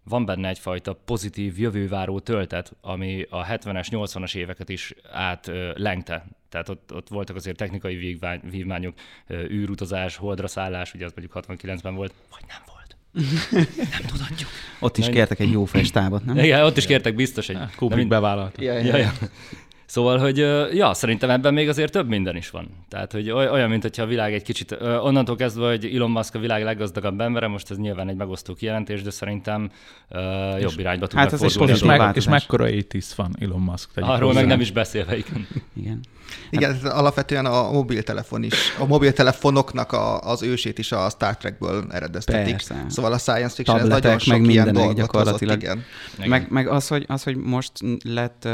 [0.04, 6.26] van benne egyfajta pozitív jövőváró töltet, ami a 70-es, 80-as éveket is átlengte.
[6.48, 8.94] Tehát ott, ott voltak azért technikai vívvány, vívmányok,
[9.30, 12.72] űrutazás, holdra szállás, ugye az mondjuk 69-ben volt, vagy nem volt.
[13.90, 14.50] Nem tudatjuk.
[14.80, 16.38] Ott is kértek egy jó fejstábot, nem?
[16.38, 17.58] Igen, ott is kértek biztos egy...
[17.76, 18.62] Kubrick bevállalta.
[18.62, 19.12] Ja, Ja, ja.
[19.94, 20.38] Szóval, hogy
[20.76, 22.68] ja, szerintem ebben még azért több minden is van.
[22.88, 26.38] Tehát, hogy olyan, mint hogyha a világ egy kicsit, onnantól kezdve, hogy Elon Musk a
[26.38, 29.70] világ leggazdagabb embere, most ez nyilván egy megosztó kijelentés, de szerintem
[30.10, 31.72] uh, jobb irányba tudnak hát ez fordulni.
[31.72, 33.90] És, meg, és mekkora 80 van Elon Musk?
[33.94, 34.40] Arról hozzá.
[34.40, 35.46] meg nem is beszélve, igen.
[35.82, 36.00] igen.
[36.50, 41.84] Igen, hát, alapvetően a mobiltelefon is, a mobiltelefonoknak a, az ősét is a Star Trekből
[41.90, 42.50] eredeztetik.
[42.50, 42.84] Persze.
[42.88, 45.60] Szóval a science fiction Tabletek, ez nagyon sok meg ilyen dolgot gyakorlatilag.
[45.60, 45.78] Hozott,
[46.16, 46.28] igen.
[46.28, 47.72] Meg, meg az, hogy, az, hogy most
[48.02, 48.48] lett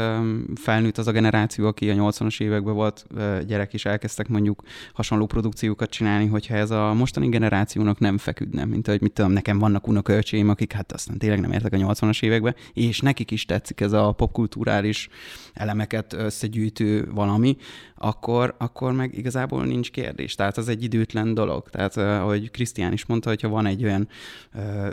[0.55, 3.05] felnőtt az a generáció, aki a 80-as években volt
[3.47, 4.61] gyerek, és elkezdtek mondjuk
[4.93, 9.59] hasonló produkciókat csinálni, hogyha ez a mostani generációnak nem feküdne, mint hogy mit tudom, nekem
[9.59, 13.81] vannak unokölcseim, akik hát aztán tényleg nem értek a 80-as évekbe, és nekik is tetszik
[13.81, 15.09] ez a popkulturális
[15.53, 17.57] elemeket összegyűjtő valami,
[17.95, 20.35] akkor, akkor meg igazából nincs kérdés.
[20.35, 21.69] Tehát az egy időtlen dolog.
[21.69, 24.07] Tehát, ahogy Krisztián is mondta, hogyha van egy olyan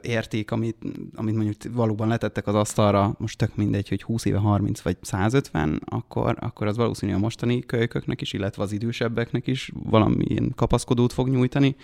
[0.01, 0.77] érték, amit,
[1.14, 5.83] amit mondjuk valóban letettek az asztalra, most tök mindegy, hogy 20 éve 30 vagy 150,
[5.85, 11.29] akkor, akkor az valószínű a mostani kölyköknek is, illetve az idősebbeknek is valamilyen kapaszkodót fog
[11.29, 11.77] nyújtani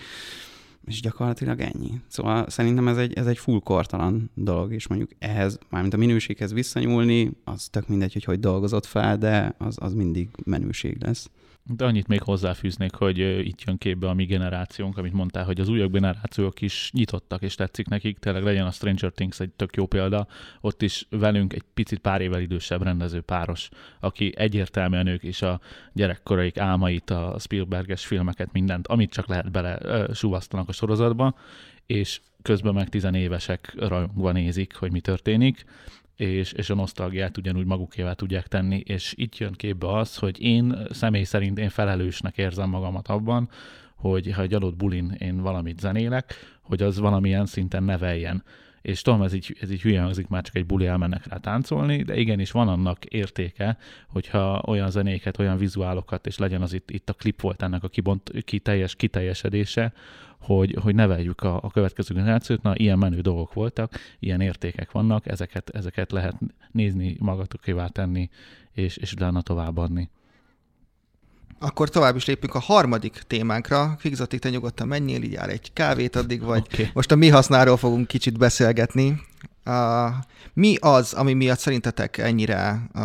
[0.86, 2.00] és gyakorlatilag ennyi.
[2.08, 6.52] Szóval szerintem ez egy, ez egy full kortalan dolog, és mondjuk ehhez, mármint a minőséghez
[6.52, 11.30] visszanyúlni, az tök mindegy, hogy hogy dolgozott fel, de az, az mindig menőség lesz.
[11.66, 15.68] De annyit még hozzáfűznék, hogy itt jön képbe a mi generációnk, amit mondtál, hogy az
[15.68, 18.18] újabb generációk is nyitottak, és tetszik nekik.
[18.18, 20.26] Tényleg legyen a Stranger Things egy tök jó példa.
[20.60, 23.68] Ott is velünk egy picit pár évvel idősebb rendező páros,
[24.00, 25.60] aki egyértelműen ők is a
[25.92, 31.34] gyerekkoraik álmait, a Spielberges filmeket, mindent, amit csak lehet bele suvasztanak a sorozatba,
[31.86, 35.64] és közben meg tizenévesek rajongva nézik, hogy mi történik
[36.16, 40.86] és, és a nosztalgiát ugyanúgy magukével tudják tenni, és itt jön képbe az, hogy én
[40.90, 43.48] személy szerint én felelősnek érzem magamat abban,
[43.94, 48.44] hogy ha egy adott bulin én valamit zenélek, hogy az valamilyen szinten neveljen.
[48.82, 52.02] És tudom, ez így, ez így hülye hangzik, már csak egy buli elmennek rá táncolni,
[52.02, 53.76] de igenis van annak értéke,
[54.08, 57.88] hogyha olyan zenéket, olyan vizuálokat, és legyen az itt, itt a klip volt ennek a
[57.88, 59.92] kibont, ki teljes, kiteljesedése,
[60.44, 65.26] hogy, hogy neveljük a, a következő generációt, na ilyen menő dolgok voltak, ilyen értékek vannak,
[65.26, 66.34] ezeket, ezeket lehet
[66.72, 68.30] nézni, magatokévá tenni,
[68.72, 70.10] és, és utána továbbadni.
[71.58, 73.94] Akkor tovább is lépünk a harmadik témánkra.
[73.98, 76.90] Figzatik, te nyugodtan menjél, így áll egy kávét addig, vagy okay.
[76.94, 79.20] most a mi hasznáról fogunk kicsit beszélgetni.
[79.66, 80.14] Uh,
[80.52, 83.02] mi az, ami miatt szerintetek ennyire uh,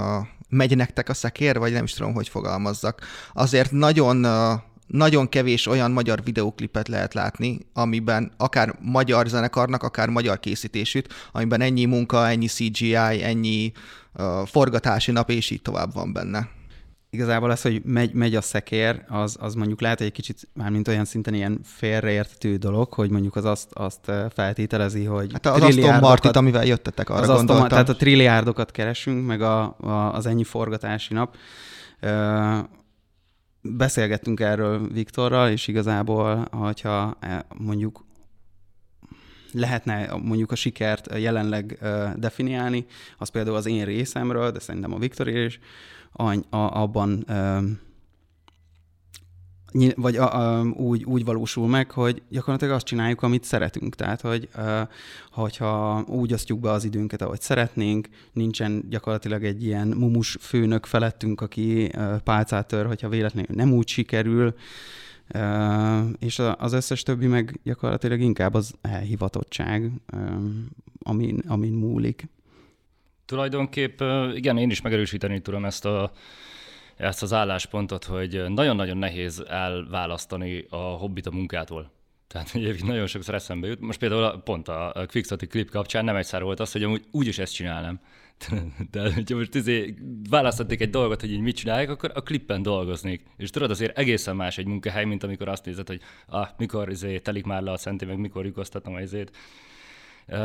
[0.49, 3.01] megy nektek a szekér, vagy nem is tudom, hogy fogalmazzak.
[3.33, 4.59] Azért nagyon uh,
[4.89, 11.61] nagyon kevés olyan magyar videóklipet lehet látni, amiben akár magyar zenekarnak, akár magyar készítésűt, amiben
[11.61, 13.71] ennyi munka, ennyi CGI, ennyi
[14.13, 16.49] uh, forgatási nap, és így tovább van benne.
[17.11, 21.05] Igazából az, hogy megy, megy a szekér, az, az mondjuk lehet egy kicsit, mármint olyan
[21.05, 26.35] szinten ilyen félreérthető dolog, hogy mondjuk az azt, azt feltételezi, hogy Hát az Aston Martit,
[26.35, 27.55] amivel jöttetek, arra az gondoltam.
[27.55, 31.35] Aston, tehát a trilliárdokat keresünk, meg a, a, az ennyi forgatási nap
[33.61, 38.07] beszélgettünk erről Viktorral, és igazából, hogyha e, mondjuk
[39.51, 41.79] lehetne mondjuk a sikert jelenleg
[42.15, 42.85] definiálni,
[43.17, 45.59] az például az én részemről, de szerintem a Viktor is,
[46.49, 47.25] abban
[49.95, 53.95] vagy a, a, úgy, úgy valósul meg, hogy gyakorlatilag azt csináljuk, amit szeretünk.
[53.95, 54.81] Tehát, hogy uh,
[55.31, 61.41] hogyha úgy osztjuk be az időnket, ahogy szeretnénk, nincsen gyakorlatilag egy ilyen mumus főnök felettünk,
[61.41, 61.91] aki
[62.23, 64.53] pálcát tör, hogyha véletlenül nem úgy sikerül,
[66.19, 69.91] és az összes többi meg gyakorlatilag inkább az elhivatottság,
[71.03, 72.27] amin, amin múlik.
[73.25, 74.01] Tulajdonképp
[74.33, 76.11] igen, én is megerősíteni tudom ezt a
[76.99, 81.91] ezt az álláspontot, hogy nagyon-nagyon nehéz elválasztani a hobbit a munkától.
[82.27, 83.79] Tehát egyébként nagyon sokszor eszembe jut.
[83.79, 87.53] Most például pont a Quickstatic klip kapcsán nem egyszer volt az, hogy amúgy úgyis ezt
[87.53, 87.99] csinálnám.
[88.91, 89.95] De hogyha most izé
[90.29, 93.23] választotték egy dolgot, hogy így mit csinálják, akkor a klippen dolgoznék.
[93.37, 97.17] És tudod, azért egészen más egy munkahely, mint amikor azt nézed, hogy ah, mikor izé,
[97.17, 99.31] telik már le a szenti, meg mikor lyukoztatom a izét.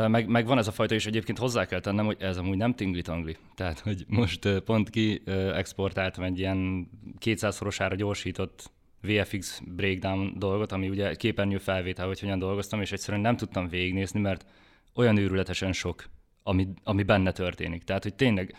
[0.07, 2.73] Meg, meg van ez a fajta is, egyébként hozzá kell tennem, hogy ez amúgy nem
[2.73, 3.37] tingli-tangli.
[3.55, 5.21] Tehát, hogy most pont ki
[5.53, 6.89] exportáltam egy ilyen
[7.25, 8.71] 200-szorosára gyorsított
[9.01, 14.19] VFX breakdown dolgot, ami ugye képernyő felvétel, hogy hogyan dolgoztam, és egyszerűen nem tudtam végignézni,
[14.19, 14.45] mert
[14.95, 16.05] olyan őrületesen sok,
[16.43, 17.83] ami, ami benne történik.
[17.83, 18.55] Tehát, hogy tényleg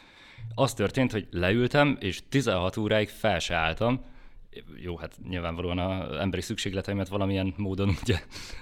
[0.55, 4.05] az történt, hogy leültem, és 16 óráig fel se álltam,
[4.83, 8.19] jó, hát nyilvánvalóan az emberi szükségleteimet valamilyen módon ugye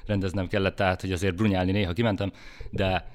[0.07, 2.33] rendeznem kellett, tehát hogy azért brunyálni néha kimentem,
[2.71, 3.11] de,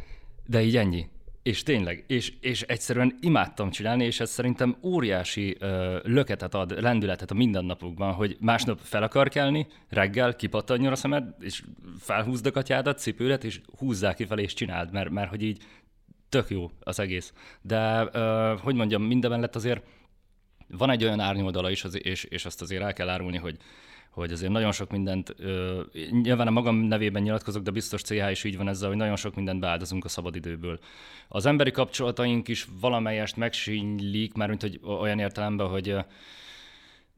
[0.45, 1.07] de így ennyi.
[1.43, 7.31] És tényleg, és, és egyszerűen imádtam csinálni, és ez szerintem óriási ö, löketet ad, lendületet
[7.31, 11.63] a mindennapokban, hogy másnap fel akar kelni, reggel kipattanjon a szemed, és
[11.99, 15.63] felhúzd a katyádat, cipődet, és húzzál kifelé, és csináld, mert, mert hogy így
[16.29, 17.33] tök jó az egész.
[17.61, 19.83] De ö, hogy mondjam, minden mellett azért
[20.77, 23.57] van egy olyan árnyoldala is, az, és, és azt azért el kell árulni, hogy
[24.09, 25.81] hogy azért nagyon sok mindent, ö,
[26.21, 29.35] nyilván a magam nevében nyilatkozok, de biztos CH is így van ezzel, hogy nagyon sok
[29.35, 30.79] mindent beáldozunk a szabadidőből.
[31.27, 35.95] Az emberi kapcsolataink is valamelyest megsínylik, mármint hogy olyan értelemben, hogy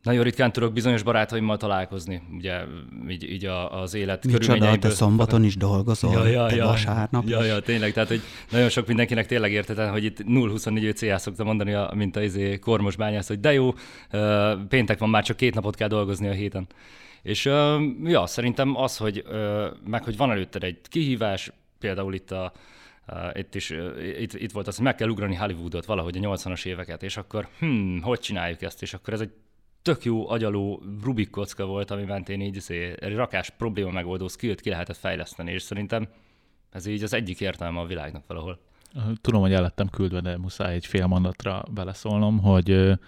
[0.03, 2.61] nagyon ritkán tudok bizonyos barátaimmal találkozni, ugye
[3.09, 4.89] így, így az élet Micsoda, körülményeiből.
[4.89, 8.21] te szombaton is dolgozol, ja, ja, te ja, vasárnap Ja, ja, tényleg, tehát hogy
[8.51, 12.95] nagyon sok mindenkinek tényleg értetem, hogy itt 0-24 CA szokta mondani, mint a izé, kormos
[12.95, 13.73] bányász, hogy de jó,
[14.69, 16.67] péntek van, már csak két napot kell dolgozni a héten.
[17.21, 17.45] És
[18.03, 19.23] ja, szerintem az, hogy
[19.85, 22.51] meg hogy van előtted egy kihívás, például itt a,
[23.07, 26.19] Uh, itt is uh, itt, itt volt az, hogy meg kell ugrani Hollywoodot valahogy a
[26.19, 29.31] 80-as éveket, és akkor hm, hogy csináljuk ezt, és akkor ez egy
[29.81, 34.69] tök jó agyaló Rubik kocka volt, ami mentén így szé, rakás probléma megoldó skillt ki
[34.69, 36.07] lehetett fejleszteni, és szerintem
[36.71, 38.59] ez így az egyik értelme a világnak valahol.
[39.21, 42.99] Tudom, hogy el lettem küldve, de muszáj egy fél mondatra beleszólnom, hogy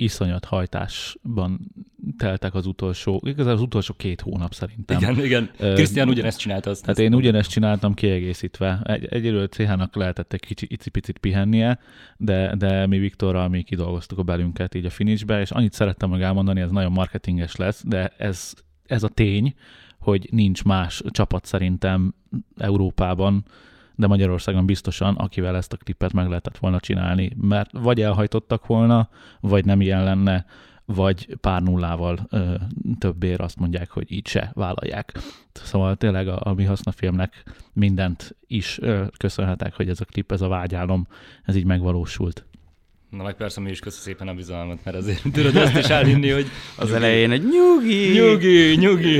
[0.00, 1.72] iszonyat hajtásban
[2.18, 4.96] teltek az utolsó, igazán az utolsó két hónap szerintem.
[4.96, 5.50] Igen, igen.
[5.74, 6.70] Krisztián ugyanezt csinálta.
[6.70, 8.80] Azt tehát én ugyanezt csináltam kiegészítve.
[8.84, 11.78] Egy, egyről CH-nak lehetett egy kicsi, icipicit pihennie,
[12.16, 16.22] de, de mi Viktorral mi kidolgoztuk a belünket így a finishbe, és annyit szerettem meg
[16.22, 18.52] elmondani, ez nagyon marketinges lesz, de ez,
[18.86, 19.54] ez a tény,
[19.98, 22.14] hogy nincs más csapat szerintem
[22.56, 23.44] Európában,
[24.00, 29.08] de Magyarországon biztosan, akivel ezt a klipet meg lehetett volna csinálni, mert vagy elhajtottak volna,
[29.40, 30.46] vagy nem ilyen lenne,
[30.84, 32.54] vagy pár nullával ö,
[32.98, 35.18] többér azt mondják, hogy így se vállalják.
[35.52, 37.42] Szóval tényleg a, a mi hasznafilmnek
[37.72, 41.06] mindent is ö, köszönhetek, hogy ez a klip, ez a vágyálom,
[41.44, 42.44] ez így megvalósult.
[43.10, 46.30] Na meg persze mi is köszönjük szépen a bizalmat, mert azért tudod ezt is elhinni,
[46.30, 46.50] hogy...
[46.76, 46.96] Az nyugi.
[46.96, 48.12] elején egy nyugi!
[48.12, 49.18] Nyugi, nyugi!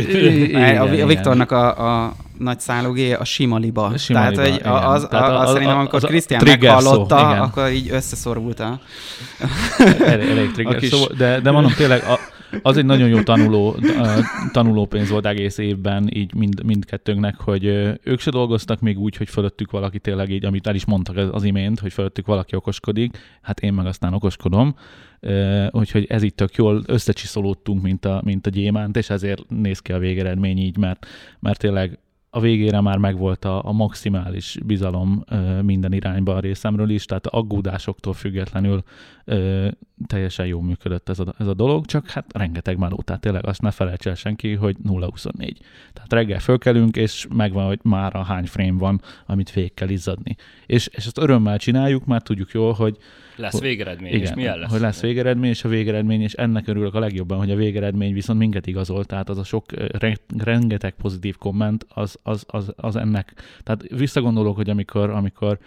[0.48, 3.84] Igen, a, a Viktornak a, a nagy szállógé a sima liba.
[3.84, 7.70] A sima Tehát, liba, hogy az, Tehát az, az, szerintem, amikor Krisztián meghallotta, szó, akkor
[7.70, 8.80] így összeszorult a...
[10.00, 10.88] Elég, elég trigger kis...
[10.88, 12.18] szó, de, de mondom tényleg, a,
[12.62, 13.76] az egy nagyon jó tanuló,
[14.52, 17.64] tanulópénz volt egész évben így mind, mindkettőnknek, hogy
[18.02, 21.44] ők se dolgoztak még úgy, hogy fölöttük valaki tényleg így, amit el is mondtak az
[21.44, 24.74] imént, hogy fölöttük valaki okoskodik, hát én meg aztán okoskodom,
[25.70, 29.92] úgyhogy ez itt tök jól összecsiszolódtunk, mint a, mint a gyémánt, és ezért néz ki
[29.92, 31.06] a végeredmény így, mert,
[31.40, 31.98] mert tényleg
[32.30, 37.26] a végére már megvolt a, a maximális bizalom ö, minden irányba a részemről is, tehát
[37.26, 38.82] aggódásoktól függetlenül
[39.24, 39.68] ö,
[40.06, 43.62] teljesen jól működött ez a, ez a dolog, csak hát rengeteg meló, tehát tényleg azt
[43.62, 45.56] ne felejts el senki, hogy 0-24.
[45.92, 50.36] Tehát reggel fölkelünk, és megvan, hogy már a hány frame van, amit végig kell izzadni.
[50.66, 52.96] És, és ezt örömmel csináljuk, mert tudjuk jól, hogy
[53.40, 54.70] lesz végeredmény, igen, és milyen lesz?
[54.70, 58.38] Hogy lesz végeredmény, és a végeredmény, és ennek örülök a legjobban, hogy a végeredmény viszont
[58.38, 59.64] minket igazol, tehát az a sok,
[60.38, 63.34] rengeteg pozitív komment, az, az, az, az ennek.
[63.62, 65.58] Tehát visszagondolok, hogy amikor, amikor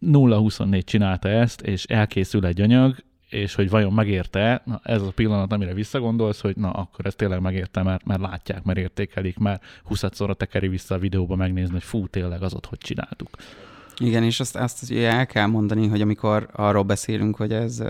[0.00, 2.96] 0-24 csinálta ezt, és elkészül egy anyag,
[3.28, 7.40] és hogy vajon megérte, na ez a pillanat, amire visszagondolsz, hogy na akkor ez tényleg
[7.40, 12.06] megérte, mert, mert látják, mert értékelik, mert 20-szorra tekeri vissza a videóba megnézni, hogy fú,
[12.06, 13.28] tényleg az ott hogy csináltuk.
[13.98, 17.82] Igen, és azt, azt el kell mondani, hogy amikor arról beszélünk, hogy ez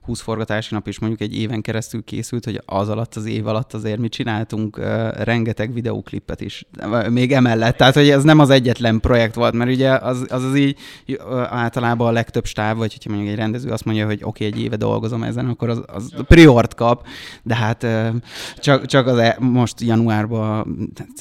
[0.00, 3.74] 20 forgatási nap, és mondjuk egy éven keresztül készült, hogy az alatt, az év alatt
[3.74, 4.78] azért mi csináltunk
[5.16, 6.66] rengeteg videóklipet is,
[7.10, 7.76] még emellett.
[7.76, 10.76] Tehát, hogy ez nem az egyetlen projekt volt, mert ugye az az, az így
[11.48, 14.64] általában a legtöbb stáb, vagy hogyha mondjuk egy rendező azt mondja, hogy oké, okay, egy
[14.64, 17.06] éve dolgozom ezen, akkor az, az priort kap,
[17.42, 17.86] de hát
[18.58, 20.66] csak, csak az e, most januárban,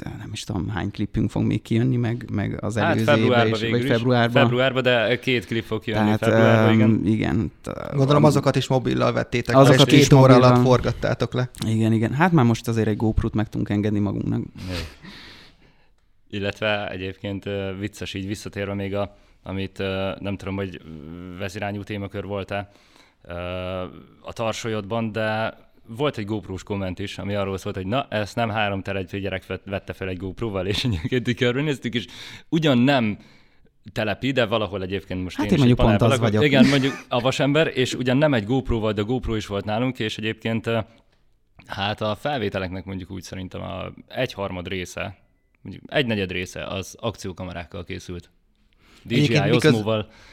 [0.02, 3.70] nem is tudom, hány klipünk fog még kijönni, meg, meg az hát előző évben, és,
[3.70, 4.44] vagy február februárban.
[4.44, 7.02] Februárban, de két klip fog jönni Tehát, februárban, igen.
[7.06, 7.52] igen.
[7.94, 11.50] Gondolom azokat is mobillal vettétek azokat le, és két óra alatt forgattátok le.
[11.68, 12.14] Igen, igen.
[12.14, 14.42] Hát már most azért egy GoPro-t meg tudunk engedni magunknak.
[16.30, 17.44] Illetve egyébként
[17.80, 19.78] vicces így visszatérve még a, amit
[20.20, 20.82] nem tudom, hogy
[21.40, 22.70] vezirányú témakör volt-e
[24.22, 25.58] a tarsolyodban, de
[25.88, 29.60] volt egy GoPro-s komment is, ami arról szólt, hogy na, ezt nem három teregyfő gyerek
[29.66, 32.06] vette fel egy GoPro-val, és egyébként körül néztük, és
[32.50, 33.18] ugyan nem
[33.92, 36.44] telepi, de valahol egyébként most hát én, én mondjuk pont az vagyok.
[36.44, 40.00] Igen, mondjuk a vasember, és ugyan nem egy GoPro vagy, de GoPro is volt nálunk,
[40.00, 40.70] és egyébként
[41.66, 45.18] hát a felvételeknek mondjuk úgy szerintem a egyharmad része,
[45.62, 48.30] mondjuk egy negyed része az akciókamerákkal készült.
[49.04, 49.84] DJI miköz,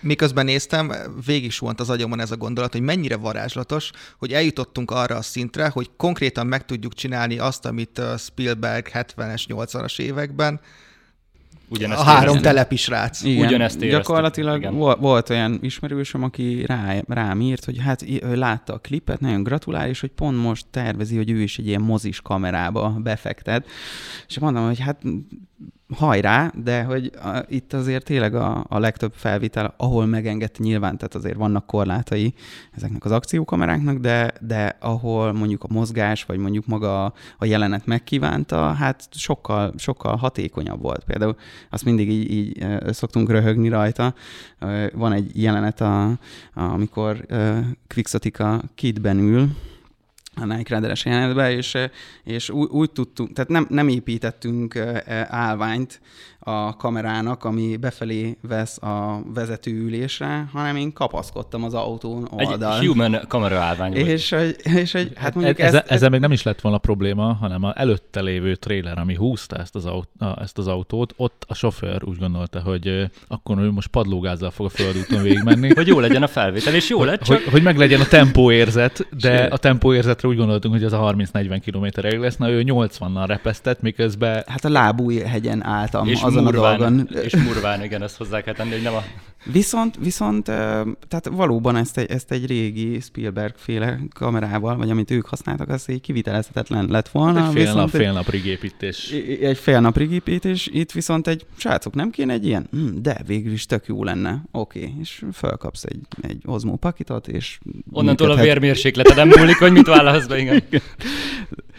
[0.01, 0.93] miközben néztem,
[1.27, 5.69] végig suhant az agyamon ez a gondolat, hogy mennyire varázslatos, hogy eljutottunk arra a szintre,
[5.69, 10.61] hogy konkrétan meg tudjuk csinálni azt, amit Spielberg 70-es, 80-as években
[11.73, 12.43] Ugyanezt a három éreztem.
[12.43, 13.23] telepi srác.
[13.23, 14.75] Igen, Ugyanezt gyakorlatilag igen.
[14.77, 19.89] Volt olyan ismerősöm, aki rá, rám írt, hogy hát ő látta a klipet, nagyon gratulál,
[19.89, 23.67] és hogy pont most tervezi, hogy ő is egy ilyen mozis kamerába befektet.
[24.29, 25.03] És mondom, hogy hát
[25.95, 31.15] hajrá, de hogy a, itt azért tényleg a, a legtöbb felvétel, ahol megengedte nyilván, tehát
[31.15, 32.35] azért vannak korlátai
[32.73, 37.05] ezeknek az akciókameráknak, de, de ahol mondjuk a mozgás, vagy mondjuk maga
[37.39, 41.05] a jelenet megkívánta, hát sokkal, sokkal hatékonyabb volt.
[41.05, 41.37] Például
[41.71, 44.15] azt mindig így, így szoktunk röhögni rajta.
[44.93, 46.19] Van egy jelenet, a, a,
[46.55, 47.27] amikor
[47.87, 49.49] Quixotica kidben ül,
[50.35, 51.79] a Nike Rideres jelenetbe, és,
[52.25, 54.77] és úgy, úgy tudtunk, tehát nem, nem építettünk
[55.27, 56.01] állványt,
[56.45, 62.81] a kamerának, ami befelé vesz a vezetőülésre, hanem én kapaszkodtam az autón oldal.
[62.81, 66.33] Egy human kamera állvány és, egy, és egy, hát mondjuk ez, ezt, ezzel még nem
[66.33, 70.09] is lett volna probléma, hanem a előtte lévő trailer, ami húzta ezt az, aut,
[70.41, 74.69] ezt az autót, ott a sofőr úgy gondolta, hogy akkor ő most padlógázzal fog a
[74.69, 75.75] földúton végigmenni.
[75.75, 77.37] hogy jó legyen a felvétel, és jó lett csak...
[77.37, 81.61] Hogy, hogy meg legyen a tempóérzet, de a tempóérzetre úgy gondoltunk, hogy az a 30-40
[81.65, 84.45] km lesz, na ő 80-nal repesztett, miközben...
[84.47, 86.09] Hát a lábúj hegyen álltam.
[86.09, 87.09] És azon murván, a dolgon.
[87.23, 89.03] És murván, igen, ezt hozzá kell tenni, hogy nem a...
[89.45, 95.69] Viszont, viszont tehát valóban ezt egy, ezt egy régi Spielberg-féle kamerával, vagy amit ők használtak,
[95.69, 97.47] az egy kivitelezhetetlen lett volna.
[97.47, 99.11] Egy fél nap, fél nap rigépítés.
[99.41, 102.67] Egy fél nap rigépítés, itt viszont egy, srácok, nem kéne egy ilyen?
[102.71, 104.43] Hm, de végül is tök jó lenne.
[104.51, 104.95] Oké, okay.
[105.01, 107.59] és felkapsz egy, egy Osmo pakitot, és...
[107.93, 108.51] Onnantól működhet.
[108.51, 110.63] a vérmérsékleted nem múlik, hogy mit válasz be, igen.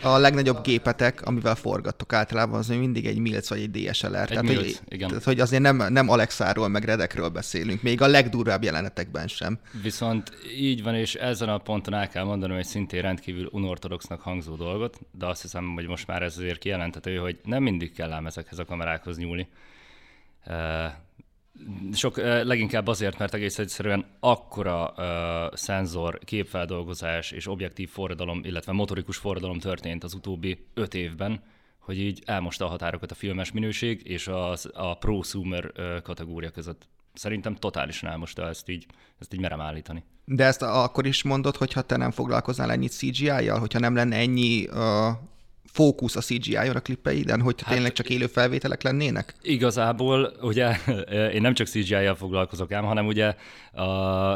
[0.03, 4.15] A legnagyobb gépetek, amivel forgattok általában, az mindig egy Milc vagy egy DSLR.
[4.15, 5.07] Egy tehát, Milc, hogy, igen.
[5.07, 9.59] Tehát, hogy azért nem, nem Alexáról, meg Redekről beszélünk, még a legdurvább jelenetekben sem.
[9.81, 14.55] Viszont így van, és ezen a ponton el kell mondanom egy szintén rendkívül unortodoxnak hangzó
[14.55, 18.25] dolgot, de azt hiszem, hogy most már ez azért kijelentető, hogy nem mindig kell ám
[18.25, 19.47] ezekhez a kamerákhoz nyúlni.
[21.93, 29.17] Sok, leginkább azért, mert egész egyszerűen akkora uh, szenzor, képfeldolgozás és objektív forradalom, illetve motorikus
[29.17, 31.43] forradalom történt az utóbbi öt évben,
[31.77, 36.87] hogy így elmosta a határokat a filmes minőség és a, a prosumer uh, kategória között.
[37.13, 38.85] Szerintem totálisan elmosta ezt így,
[39.19, 40.03] ezt így merem állítani.
[40.25, 44.67] De ezt akkor is mondod, hogyha te nem foglalkoznál ennyit CGI-jal, hogyha nem lenne ennyi
[44.67, 44.77] uh,
[45.73, 49.33] fókusz a CGI-on a klippeiden, hogy hát, tényleg csak élő felvételek lennének?
[49.41, 50.75] Igazából, ugye,
[51.33, 53.35] én nem csak CGI-jal foglalkozok ám, hanem ugye,
[53.71, 53.85] a,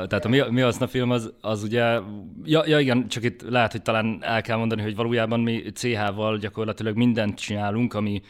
[0.08, 2.00] tehát a mi, mi az a film az, az ugye,
[2.44, 6.38] ja, ja, igen, csak itt lehet, hogy talán el kell mondani, hogy valójában mi CH-val
[6.38, 8.22] gyakorlatilag mindent csinálunk, ami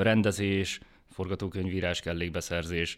[0.00, 2.96] rendezés, forgatókönyvírás, kellékbeszerzés,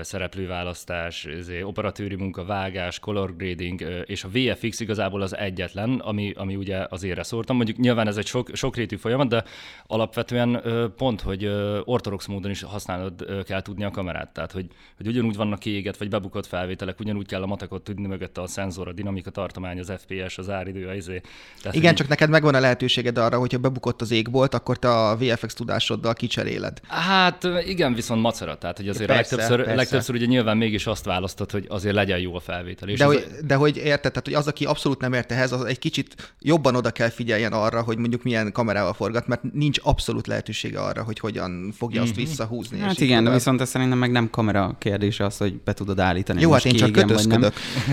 [0.00, 1.28] szereplőválasztás,
[1.62, 7.02] operatőri munka, vágás, color grading, és a VFX igazából az egyetlen, ami, ami ugye az
[7.02, 7.56] ére szórtam.
[7.56, 9.44] Mondjuk nyilván ez egy sok, sokrétű folyamat, de
[9.86, 10.62] alapvetően
[10.96, 11.46] pont, hogy
[11.84, 14.32] ortodox módon is használod kell tudni a kamerát.
[14.32, 14.66] Tehát, hogy,
[14.96, 18.88] hogy ugyanúgy vannak kiéget, vagy bebukott felvételek, ugyanúgy kell a matekot tudni mögötte a szenzor,
[18.88, 21.20] a dinamika tartomány, az FPS, az áridő, az izé.
[21.60, 21.98] Tehát, Igen, hogy...
[21.98, 26.14] csak neked megvan a lehetőséged arra, hogyha bebukott az égbolt, akkor te a VFX tudásoddal
[26.14, 26.80] kicseréled.
[26.88, 28.58] Hát igen, viszont macera.
[28.58, 29.73] Tehát, hogy azért persze, a legtöbbször, persze.
[29.76, 32.88] Legtöbbször ugye nyilván mégis azt választod, hogy azért legyen jó a felvétel.
[32.88, 33.12] És de, az...
[33.12, 36.34] hogy, de hogy érted, tehát, hogy az, aki abszolút nem ért ehhez, az egy kicsit
[36.40, 41.02] jobban oda kell figyeljen arra, hogy mondjuk milyen kamerával forgat, mert nincs abszolút lehetősége arra,
[41.02, 42.20] hogy hogyan fogja azt mm-hmm.
[42.20, 42.78] visszahúzni.
[42.78, 46.40] Hát igen, de viszont ez szerintem meg nem kamera kérdése az, hogy be tudod állítani.
[46.40, 47.52] Jó, hát én csak kötözködök.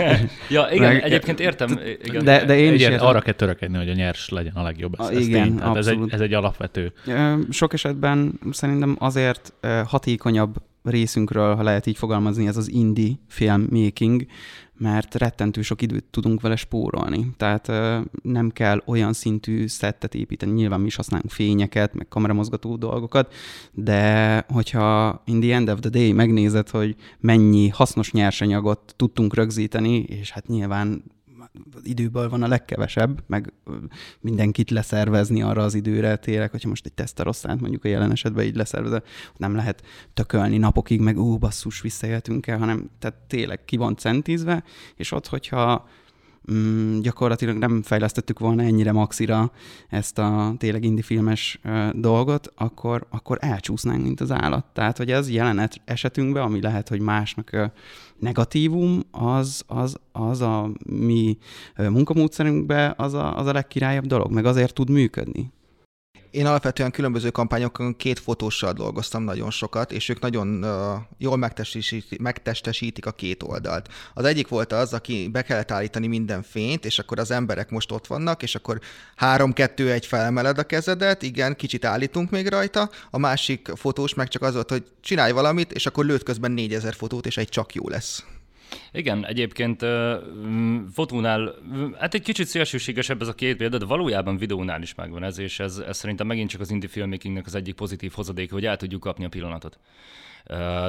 [0.49, 1.79] ja, igen, meg, egyébként értem.
[2.03, 2.23] Igen.
[2.23, 3.07] De, de én is értem.
[3.07, 4.99] arra kell törekedni, hogy a nyers legyen a legjobb.
[4.99, 6.93] Ez, igen, ez, ez, egy, ez egy alapvető.
[7.49, 9.53] Sok esetben szerintem azért
[9.85, 14.25] hatékonyabb részünkről, ha lehet így fogalmazni, ez az indie filmmaking,
[14.77, 17.31] mert rettentő sok időt tudunk vele spórolni.
[17.37, 17.71] Tehát
[18.23, 23.33] nem kell olyan szintű szettet építeni, nyilván mi is használunk fényeket, meg kameramozgató dolgokat,
[23.71, 29.97] de hogyha in the end of the day megnézed, hogy mennyi hasznos nyersanyagot tudtunk rögzíteni,
[29.97, 31.03] és hát nyilván
[31.83, 33.53] időből van a legkevesebb, meg
[34.19, 38.55] mindenkit leszervezni arra az időre tényleg, hogyha most egy teszterosztánt mondjuk a jelen esetben így
[38.55, 39.03] leszervezve,
[39.37, 44.63] nem lehet tökölni napokig, meg ó, basszus, visszajöttünk el, hanem tehát tényleg ki van centízve,
[44.95, 45.87] és ott, hogyha
[46.51, 49.51] mm, gyakorlatilag nem fejlesztettük volna ennyire maxira
[49.89, 54.65] ezt a tényleg indi filmes uh, dolgot, akkor, akkor elcsúsznánk, mint az állat.
[54.73, 57.71] Tehát, hogy ez jelenet esetünkben, ami lehet, hogy másnak
[58.19, 61.37] negatívum, az, az, az a mi
[61.75, 65.51] munkamódszerünkben az a, az a legkirályabb dolog, meg azért tud működni.
[66.31, 71.37] Én alapvetően különböző kampányokon két fotóssal dolgoztam nagyon sokat, és ők nagyon uh, jól
[72.19, 73.89] megtestesítik, a két oldalt.
[74.13, 77.91] Az egyik volt az, aki be kellett állítani minden fényt, és akkor az emberek most
[77.91, 78.79] ott vannak, és akkor
[79.15, 82.89] három-kettő-egy felemeled a kezedet, igen, kicsit állítunk még rajta.
[83.09, 86.93] A másik fotós meg csak az volt, hogy csinálj valamit, és akkor lőtt közben négyezer
[86.93, 88.23] fotót, és egy csak jó lesz.
[88.91, 89.85] Igen, egyébként
[90.93, 91.55] fotónál,
[91.99, 95.59] hát egy kicsit szélsőségesebb ez a két példa, de valójában videónál is megvan ez, és
[95.59, 99.01] ez, ez szerintem megint csak az indie filmmakingnek az egyik pozitív hozadéka, hogy el tudjuk
[99.01, 99.79] kapni a pillanatot.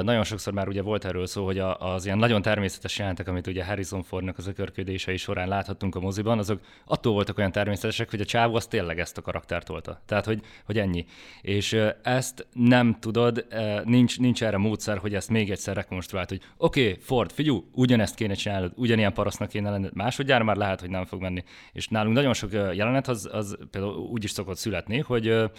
[0.01, 3.65] Nagyon sokszor már ugye volt erről szó, hogy az ilyen nagyon természetes jelentek, amit ugye
[3.65, 8.25] Harrison Fordnak az ökörködései során láthattunk a moziban, azok attól voltak olyan természetesek, hogy a
[8.25, 10.01] csávó az tényleg ezt a karaktert tolta.
[10.05, 11.05] Tehát, hogy, hogy ennyi.
[11.41, 13.45] És ezt nem tudod,
[13.83, 18.15] nincs, nincs erre módszer, hogy ezt még egyszer rekonstruált, hogy oké, okay, Ford, figyú, ugyanezt
[18.15, 21.43] kéne csinálnod, ugyanilyen parasznak kéne lenned, másodjára már lehet, hogy nem fog menni.
[21.71, 25.51] És nálunk nagyon sok jelenet az, az például úgy is szokott születni, hogy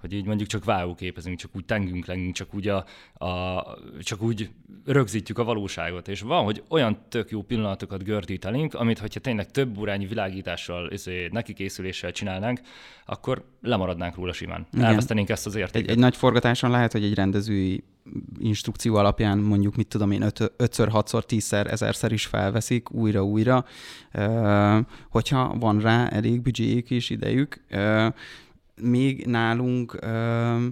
[0.00, 2.84] hogy így mondjuk csak vágóképezünk, csak úgy tengünk lengünk, csak úgy, a,
[3.24, 3.64] a,
[4.00, 4.50] csak úgy
[4.84, 6.08] rögzítjük a valóságot.
[6.08, 11.28] És van, hogy olyan tök jó pillanatokat gördítenénk, amit hogyha tényleg több órányi világítással, izé,
[11.32, 12.60] neki készüléssel csinálnánk,
[13.06, 14.66] akkor lemaradnánk róla simán.
[14.72, 14.84] Igen.
[14.84, 15.88] Elvesztenénk ezt az értéket.
[15.88, 17.84] Egy, egy nagy forgatáson lehet, hogy egy rendezői
[18.38, 23.64] instrukció alapján mondjuk, mit tudom én, öt, ötször, hatszor, tízszer, ezerszer is felveszik újra-újra,
[25.08, 27.60] hogyha van rá elég büdzséjük és idejük
[28.80, 30.66] még nálunk ö,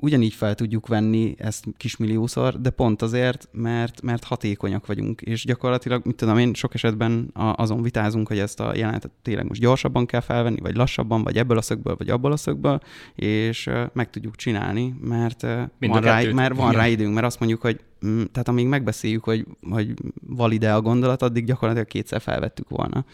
[0.00, 6.02] ugyanígy fel tudjuk venni ezt kismilliószor, de pont azért, mert, mert hatékonyak vagyunk, és gyakorlatilag,
[6.04, 10.20] mit tudom én, sok esetben azon vitázunk, hogy ezt a jelenetet tényleg most gyorsabban kell
[10.20, 12.80] felvenni, vagy lassabban, vagy ebből a szögből, vagy abból a szögből,
[13.14, 15.42] és meg tudjuk csinálni, mert
[15.78, 19.24] Mind van, rá, mert van rá időnk, mert azt mondjuk, hogy mm, tehát amíg megbeszéljük,
[19.24, 19.94] hogy, hogy
[20.26, 23.04] valide a gondolat, addig gyakorlatilag kétszer felvettük volna.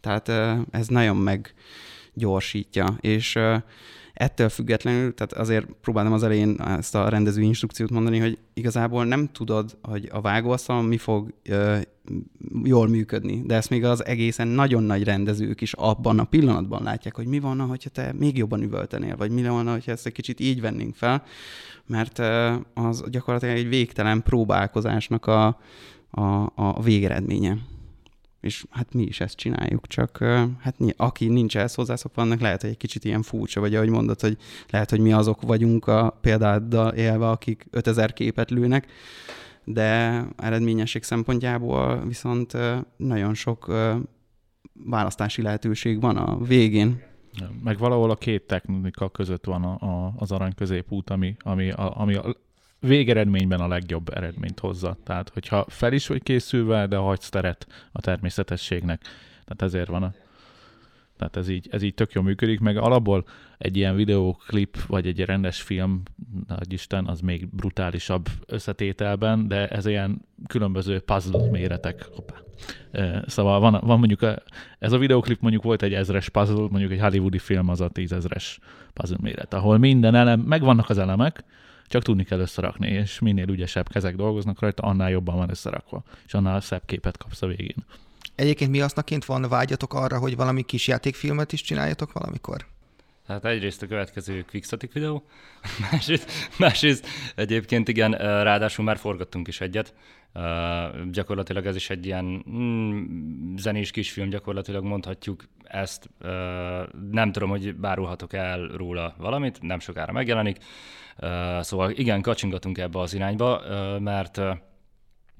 [0.00, 0.28] Tehát
[0.70, 1.16] ez nagyon
[2.14, 3.38] meggyorsítja, és
[4.14, 9.28] Ettől függetlenül, tehát azért próbáltam az elején ezt a rendező instrukciót mondani, hogy igazából nem
[9.32, 11.78] tudod, hogy a vágóasztalon mi fog ö,
[12.64, 17.16] jól működni, de ezt még az egészen nagyon nagy rendezők is abban a pillanatban látják,
[17.16, 20.40] hogy mi van, hogyha te még jobban üvöltenél, vagy mi van, hogyha ezt egy kicsit
[20.40, 21.22] így vennénk fel,
[21.86, 22.18] mert
[22.74, 25.46] az gyakorlatilag egy végtelen próbálkozásnak a,
[26.10, 27.58] a, a végeredménye
[28.44, 30.18] és hát mi is ezt csináljuk, csak
[30.58, 34.20] hát aki nincs ehhez hozzászokva, annak lehet, hogy egy kicsit ilyen furcsa, vagy ahogy mondod,
[34.20, 34.36] hogy
[34.70, 38.86] lehet, hogy mi azok vagyunk a példáddal élve, akik 5000 képet lőnek,
[39.64, 42.56] de eredményesség szempontjából viszont
[42.96, 43.72] nagyon sok
[44.84, 47.02] választási lehetőség van a végén.
[47.62, 52.00] Meg valahol a két technika között van a, a, az arany középút, ami, ami, a,
[52.00, 52.16] ami
[52.86, 54.96] végeredményben a legjobb eredményt hozza.
[55.04, 59.02] Tehát, hogyha fel is vagy készülve, de hagysz teret a természetességnek.
[59.44, 60.12] Tehát ezért van a
[61.16, 63.24] tehát ez így, ez így tök jól működik, meg alapból
[63.58, 66.02] egy ilyen videóklip, vagy egy rendes film,
[66.46, 72.08] nagy Isten, az még brutálisabb összetételben, de ez ilyen különböző puzzle méretek.
[72.12, 72.34] Hoppá.
[73.26, 74.42] Szóval van, van mondjuk, a,
[74.78, 78.58] ez a videóklip mondjuk volt egy ezres puzzle, mondjuk egy hollywoodi film az a tízezres
[78.92, 81.44] puzzle méret, ahol minden elem, megvannak az elemek,
[81.86, 86.34] csak tudni kell összerakni, és minél ügyesebb kezek dolgoznak rajta, annál jobban van összerakva, és
[86.34, 87.84] annál szebb képet kapsz a végén.
[88.34, 92.66] Egyébként mi hasznaként van vágyatok arra, hogy valami kis játékfilmet is csináljatok valamikor?
[93.26, 95.26] Hát egyrészt a következő Quickstatic videó,
[95.90, 98.12] másrészt, másrészt egyébként igen,
[98.42, 99.94] ráadásul már forgattunk is egyet.
[101.10, 106.08] Gyakorlatilag ez is egy ilyen mm, zenés kisfilm, gyakorlatilag mondhatjuk ezt.
[107.10, 110.58] Nem tudom, hogy bárulhatok el róla valamit, nem sokára megjelenik.
[111.60, 113.62] Szóval igen, kacsingatunk ebbe az irányba,
[114.00, 114.40] mert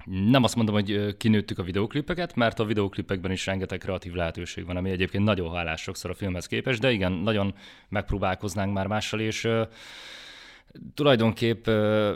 [0.05, 4.77] nem azt mondom, hogy kinőttük a videóklipeket, mert a videóklipekben is rengeteg kreatív lehetőség van,
[4.77, 7.53] ami egyébként nagyon hálás sokszor a filmhez képest, de igen, nagyon
[7.89, 9.47] megpróbálkoznánk már mással, és
[10.93, 11.67] tulajdonképp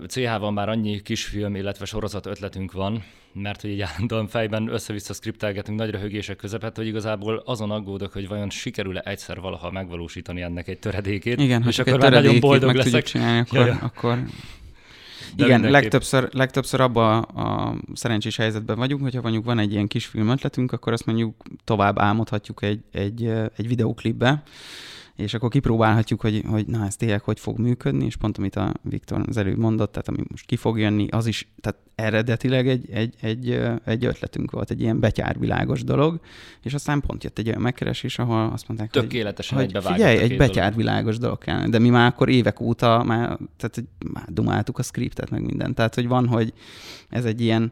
[0.08, 5.78] CH-ban már annyi kisfilm, illetve sorozat ötletünk van, mert hogy így állandóan fejben össze-vissza skriptelgetünk
[5.78, 10.80] nagy röhögések közepet, hogy igazából azon aggódok, hogy vajon sikerül-e egyszer valaha megvalósítani ennek egy
[10.80, 13.04] töredékét, Igen, és akkor már nagyon boldog leszek.
[13.04, 13.78] Csinálni, akkor, ja.
[13.82, 14.20] akkor
[15.36, 20.06] de Igen, legtöbbször, legtöbbször abban a szerencsés helyzetben vagyunk, hogyha mondjuk van egy ilyen kis
[20.06, 24.44] film ötletünk, akkor azt mondjuk tovább álmodhatjuk egy, egy, egy videóklipbe,
[25.20, 28.74] és akkor kipróbálhatjuk, hogy, hogy na ez tényleg hogy fog működni, és pont amit a
[28.82, 32.90] Viktor az előbb mondott, tehát ami most ki fog jönni, az is, tehát eredetileg egy,
[32.92, 36.20] egy, egy, egy ötletünk volt, egy ilyen betyárvilágos dolog,
[36.64, 40.38] és aztán pont jött egy olyan megkeresés, ahol azt mondták, Tökéletesen hogy, hogy figyelj, egy
[40.38, 45.30] betyárvilágos dolog kell, de mi már akkor évek óta már, tehát már dumáltuk a scriptet,
[45.30, 46.54] meg mindent, tehát hogy van, hogy
[47.10, 47.72] ez egy ilyen,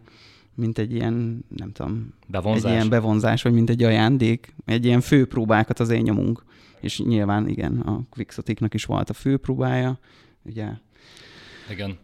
[0.58, 2.64] mint egy ilyen, nem tudom, bevonzás.
[2.64, 6.46] egy ilyen bevonzás, vagy mint egy ajándék, egy ilyen főpróbákat az én nyomunk
[6.80, 10.00] és nyilván igen, a Quixotiknak is volt a főpróbája,
[10.42, 10.68] ugye.
[11.70, 11.98] Igen.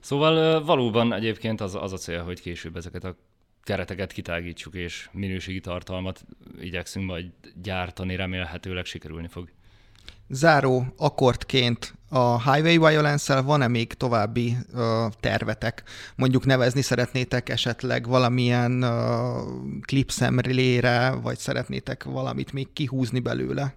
[0.00, 3.16] Szóval valóban egyébként az, az a cél, hogy később ezeket a
[3.62, 6.24] kereteket kitágítsuk, és minőségi tartalmat
[6.60, 7.30] igyekszünk majd
[7.62, 9.50] gyártani, remélhetőleg sikerülni fog.
[10.28, 14.80] Záró akkordként a Highway Violence-el van-e még további uh,
[15.20, 15.82] tervetek?
[16.16, 18.84] Mondjuk nevezni szeretnétek esetleg valamilyen
[19.80, 23.74] klipszemlére, vagy szeretnétek valamit még kihúzni belőle?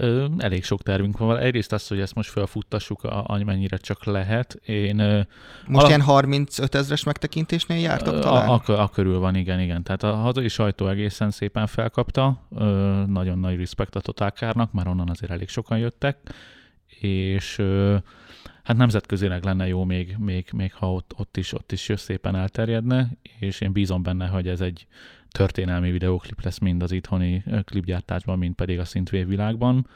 [0.00, 1.38] Ö, elég sok tervünk van.
[1.38, 4.60] Egyrészt az, hogy ezt most felfuttassuk, amennyire csak lehet.
[4.64, 5.26] Én, most
[5.68, 5.88] alap...
[5.88, 8.48] ilyen 35 ezres megtekintésnél jártok talán?
[8.48, 9.82] A, a, a körül van, igen, igen.
[9.82, 12.46] Tehát a hazai sajtó egészen szépen felkapta.
[12.56, 12.64] Ö,
[13.06, 16.16] nagyon nagy respekt a Totálkárnak, már onnan azért elég sokan jöttek.
[17.00, 17.96] És ö,
[18.62, 23.08] hát nemzetközileg lenne jó még, még, még ha ott, ott, is, ott is szépen elterjedne,
[23.38, 24.86] és én bízom benne, hogy ez egy
[25.30, 29.86] történelmi videóklip lesz mind az itthoni klipgyártásban, mind pedig a szintvév világban.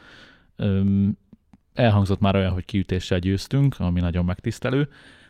[1.75, 4.89] Elhangzott már olyan, hogy kiütéssel győztünk, ami nagyon megtisztelő,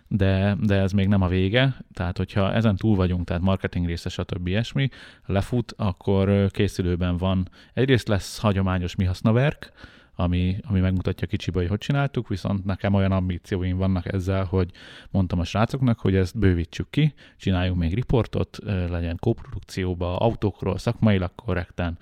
[0.08, 4.08] de, de ez még nem a vége, tehát hogyha ezen túl vagyunk, tehát marketing része,
[4.08, 4.46] stb.
[4.46, 4.88] ilyesmi,
[5.26, 7.48] lefut, akkor készülőben van.
[7.72, 9.72] Egyrészt lesz hagyományos mi hasznaverk,
[10.14, 14.70] ami, ami megmutatja kicsibe, hogy hogy csináltuk, viszont nekem olyan ambícióim vannak ezzel, hogy
[15.10, 21.98] mondtam a srácoknak, hogy ezt bővítsük ki, csináljunk még riportot, legyen koprodukcióba, autókról, szakmailag korrekten,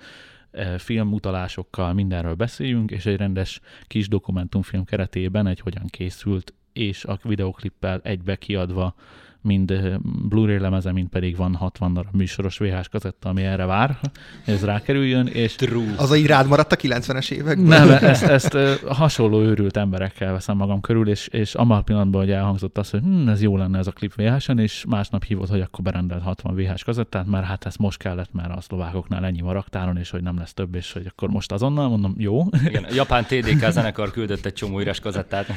[0.77, 8.01] filmutalásokkal, mindenről beszéljünk, és egy rendes kis dokumentumfilm keretében egy hogyan készült, és a videoklippel
[8.03, 8.95] egybe kiadva
[9.43, 13.99] mind Blu-ray lemeze, mind pedig van 60 darab műsoros VHS kazetta, ami erre vár,
[14.45, 15.55] ez rákerüljön, és...
[15.55, 15.93] True.
[15.97, 17.87] Az a irád maradt a 90-es években?
[17.87, 22.77] Nem, ezt, ezt hasonló őrült emberekkel veszem magam körül, és, és amar pillanatban, hogy elhangzott
[22.77, 25.83] az, hogy hm, ez jó lenne ez a klip VHS-en, és másnap hívott, hogy akkor
[25.83, 29.97] berendelt 60 VHS kazettát, mert hát ez most kellett, mert a szlovákoknál ennyi van raktáron,
[29.97, 32.43] és hogy nem lesz több, és hogy akkor most azonnal mondom, jó.
[32.65, 35.47] Igen, a japán TDK zenekar küldött egy csomó üres kazettát.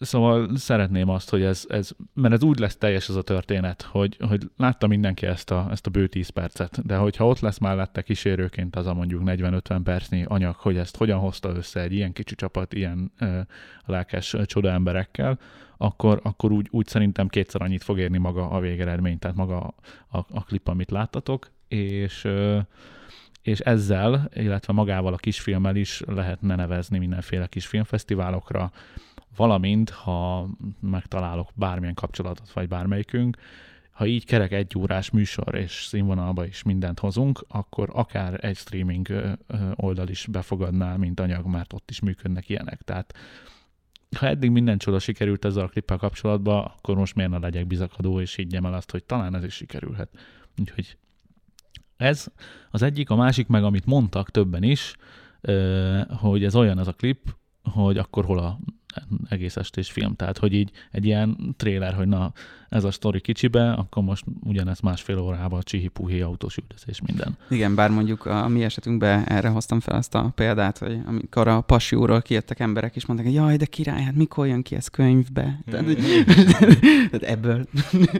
[0.00, 4.16] Szóval szeretném azt, hogy ez, ez, mert ez úgy lesz teljes ez a történet, hogy,
[4.28, 8.02] hogy látta mindenki ezt a, ezt a bő 10 percet, de hogyha ott lesz mellette
[8.02, 12.34] kísérőként az a mondjuk 40-50 percnyi anyag, hogy ezt hogyan hozta össze egy ilyen kicsi
[12.34, 13.40] csapat, ilyen ö,
[13.84, 15.38] lelkes csoda emberekkel,
[15.76, 19.74] akkor, akkor úgy, úgy szerintem kétszer annyit fog érni maga a végeredmény, tehát maga
[20.08, 22.58] a, a, klip, amit láttatok, és ö,
[23.42, 28.72] és ezzel, illetve magával a kisfilmmel is lehetne nevezni mindenféle kisfilmfesztiválokra,
[29.36, 30.48] valamint ha
[30.80, 33.36] megtalálok bármilyen kapcsolatot, vagy bármelyikünk,
[33.90, 39.36] ha így kerek egy órás műsor és színvonalba is mindent hozunk, akkor akár egy streaming
[39.74, 42.82] oldal is befogadná, mint anyag, mert ott is működnek ilyenek.
[42.82, 43.14] Tehát
[44.16, 48.20] ha eddig minden csoda sikerült ezzel a klippel kapcsolatban, akkor most miért ne legyek bizakadó,
[48.20, 50.08] és higgyem el azt, hogy talán ez is sikerülhet.
[50.58, 50.96] Úgyhogy
[51.96, 52.26] ez
[52.70, 54.96] az egyik, a másik meg, amit mondtak többen is,
[56.08, 58.58] hogy ez olyan ez a klip, hogy akkor hol a
[59.28, 60.16] egész estés film.
[60.16, 62.32] Tehát, hogy így egy ilyen tréler, hogy na,
[62.74, 67.36] ez a sztori kicsibe, akkor most ugyanez másfél órában csihi-puhi autós üldözés minden.
[67.50, 71.60] Igen, bár mondjuk a mi esetünkben erre hoztam fel azt a példát, hogy amikor a
[71.60, 75.60] pasióról kijöttek emberek, és mondták, hogy jaj, de király, hát mikor jön ki ez könyvbe?
[75.70, 75.86] Tehát,
[77.10, 77.66] tehát ebből.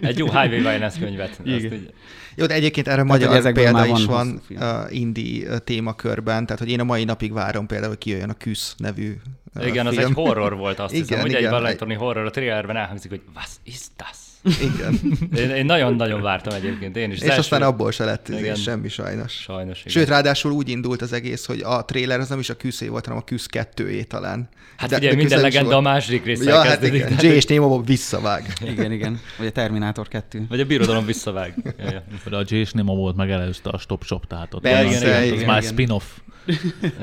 [0.01, 1.41] Egy jó Highway Violence könyvet.
[1.45, 1.89] Igen.
[2.37, 6.81] Jó, de egyébként erre magyar magyar példa is van uh, indie témakörben, tehát hogy én
[6.81, 9.16] a mai napig várom például, hogy kijöjjön a Küsz nevű
[9.61, 9.86] igen, film.
[9.86, 13.22] az egy horror volt, azt igen, hiszem, hogy egy Valentoni horror, a trailerben elhangzik, hogy
[13.34, 14.16] was ist das?
[14.61, 15.00] Igen.
[15.42, 17.20] Én, én nagyon-nagyon vártam egyébként, én is.
[17.20, 18.55] És aztán abból se lett igen.
[18.55, 19.32] semmi sajnos.
[19.32, 19.92] Sajnos, igen.
[19.92, 23.05] Sőt, ráadásul úgy indult az egész, hogy a trailer az nem is a küszé volt,
[23.05, 24.48] hanem a küsz kettőjé talán.
[24.76, 27.12] Hát de, ugye de minden legenda a második része ja, hát igen.
[27.20, 28.52] J és Nemo visszavág.
[28.66, 29.20] igen, igen.
[29.38, 30.46] Vagy a Terminátor 2.
[30.48, 31.74] Vagy a Birodalom visszavág.
[31.78, 32.38] ja, ja.
[32.38, 35.44] A J és Nemo volt megelőzte a Stop Shop, tehát ott Persze, igen, igen, az
[35.44, 36.05] már spin-off.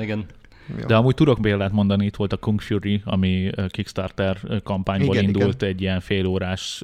[0.02, 0.26] igen.
[0.80, 0.86] Jó.
[0.86, 5.62] De amúgy tudok példát mondani, itt volt a Kung Fury, ami Kickstarter kampányból igen, indult,
[5.62, 5.74] igen.
[5.74, 6.84] egy ilyen félórás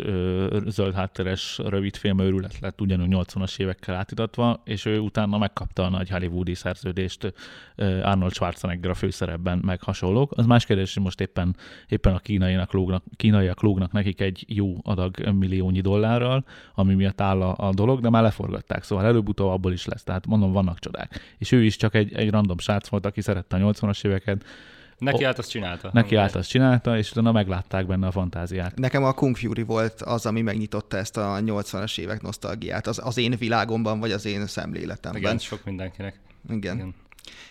[0.66, 6.10] zöld hátteres rövidfilm őrület lett ugyanúgy 80-as évekkel átitatva, és ő utána megkapta a nagy
[6.10, 7.34] hollywoodi szerződést
[8.04, 10.32] Arnold Schwarzenegger a főszerepben, meg hasonlók.
[10.36, 11.56] Az más kérdés, hogy most éppen,
[11.88, 17.42] éppen a kínaiak lógnak, kínaiak lógnak nekik egy jó adag milliónyi dollárral, ami miatt áll
[17.42, 20.04] a, a dolog, de már leforgatták, szóval előbb-utóbb abból is lesz.
[20.04, 21.36] Tehát mondom, vannak csodák.
[21.38, 24.44] És ő is csak egy, egy random srác volt, aki szerette a 80-as éveket.
[24.98, 25.90] Neki állt azt csinálta.
[25.94, 28.76] Neki állt azt csinálta, és utána meglátták benne a fantáziát.
[28.76, 33.18] Nekem a Kung Fury volt az, ami megnyitotta ezt a 80-as évek nosztalgiát, az, az
[33.18, 35.22] én világomban, vagy az én szemléletemben.
[35.22, 36.20] Igen, sok mindenkinek.
[36.50, 36.76] Igen.
[36.76, 36.96] Igen.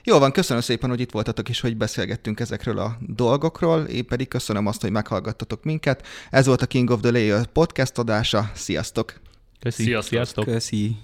[0.05, 3.85] Jó van, köszönöm szépen, hogy itt voltatok, és hogy beszélgettünk ezekről a dolgokról.
[3.85, 6.07] Én pedig köszönöm azt, hogy meghallgattatok minket.
[6.31, 8.51] Ez volt a King of the Layer podcast adása.
[8.55, 9.20] Sziasztok!
[9.61, 9.83] Köszi.
[9.83, 10.12] Sziasztok!
[10.12, 10.45] Sziasztok.
[10.45, 10.97] Köszi!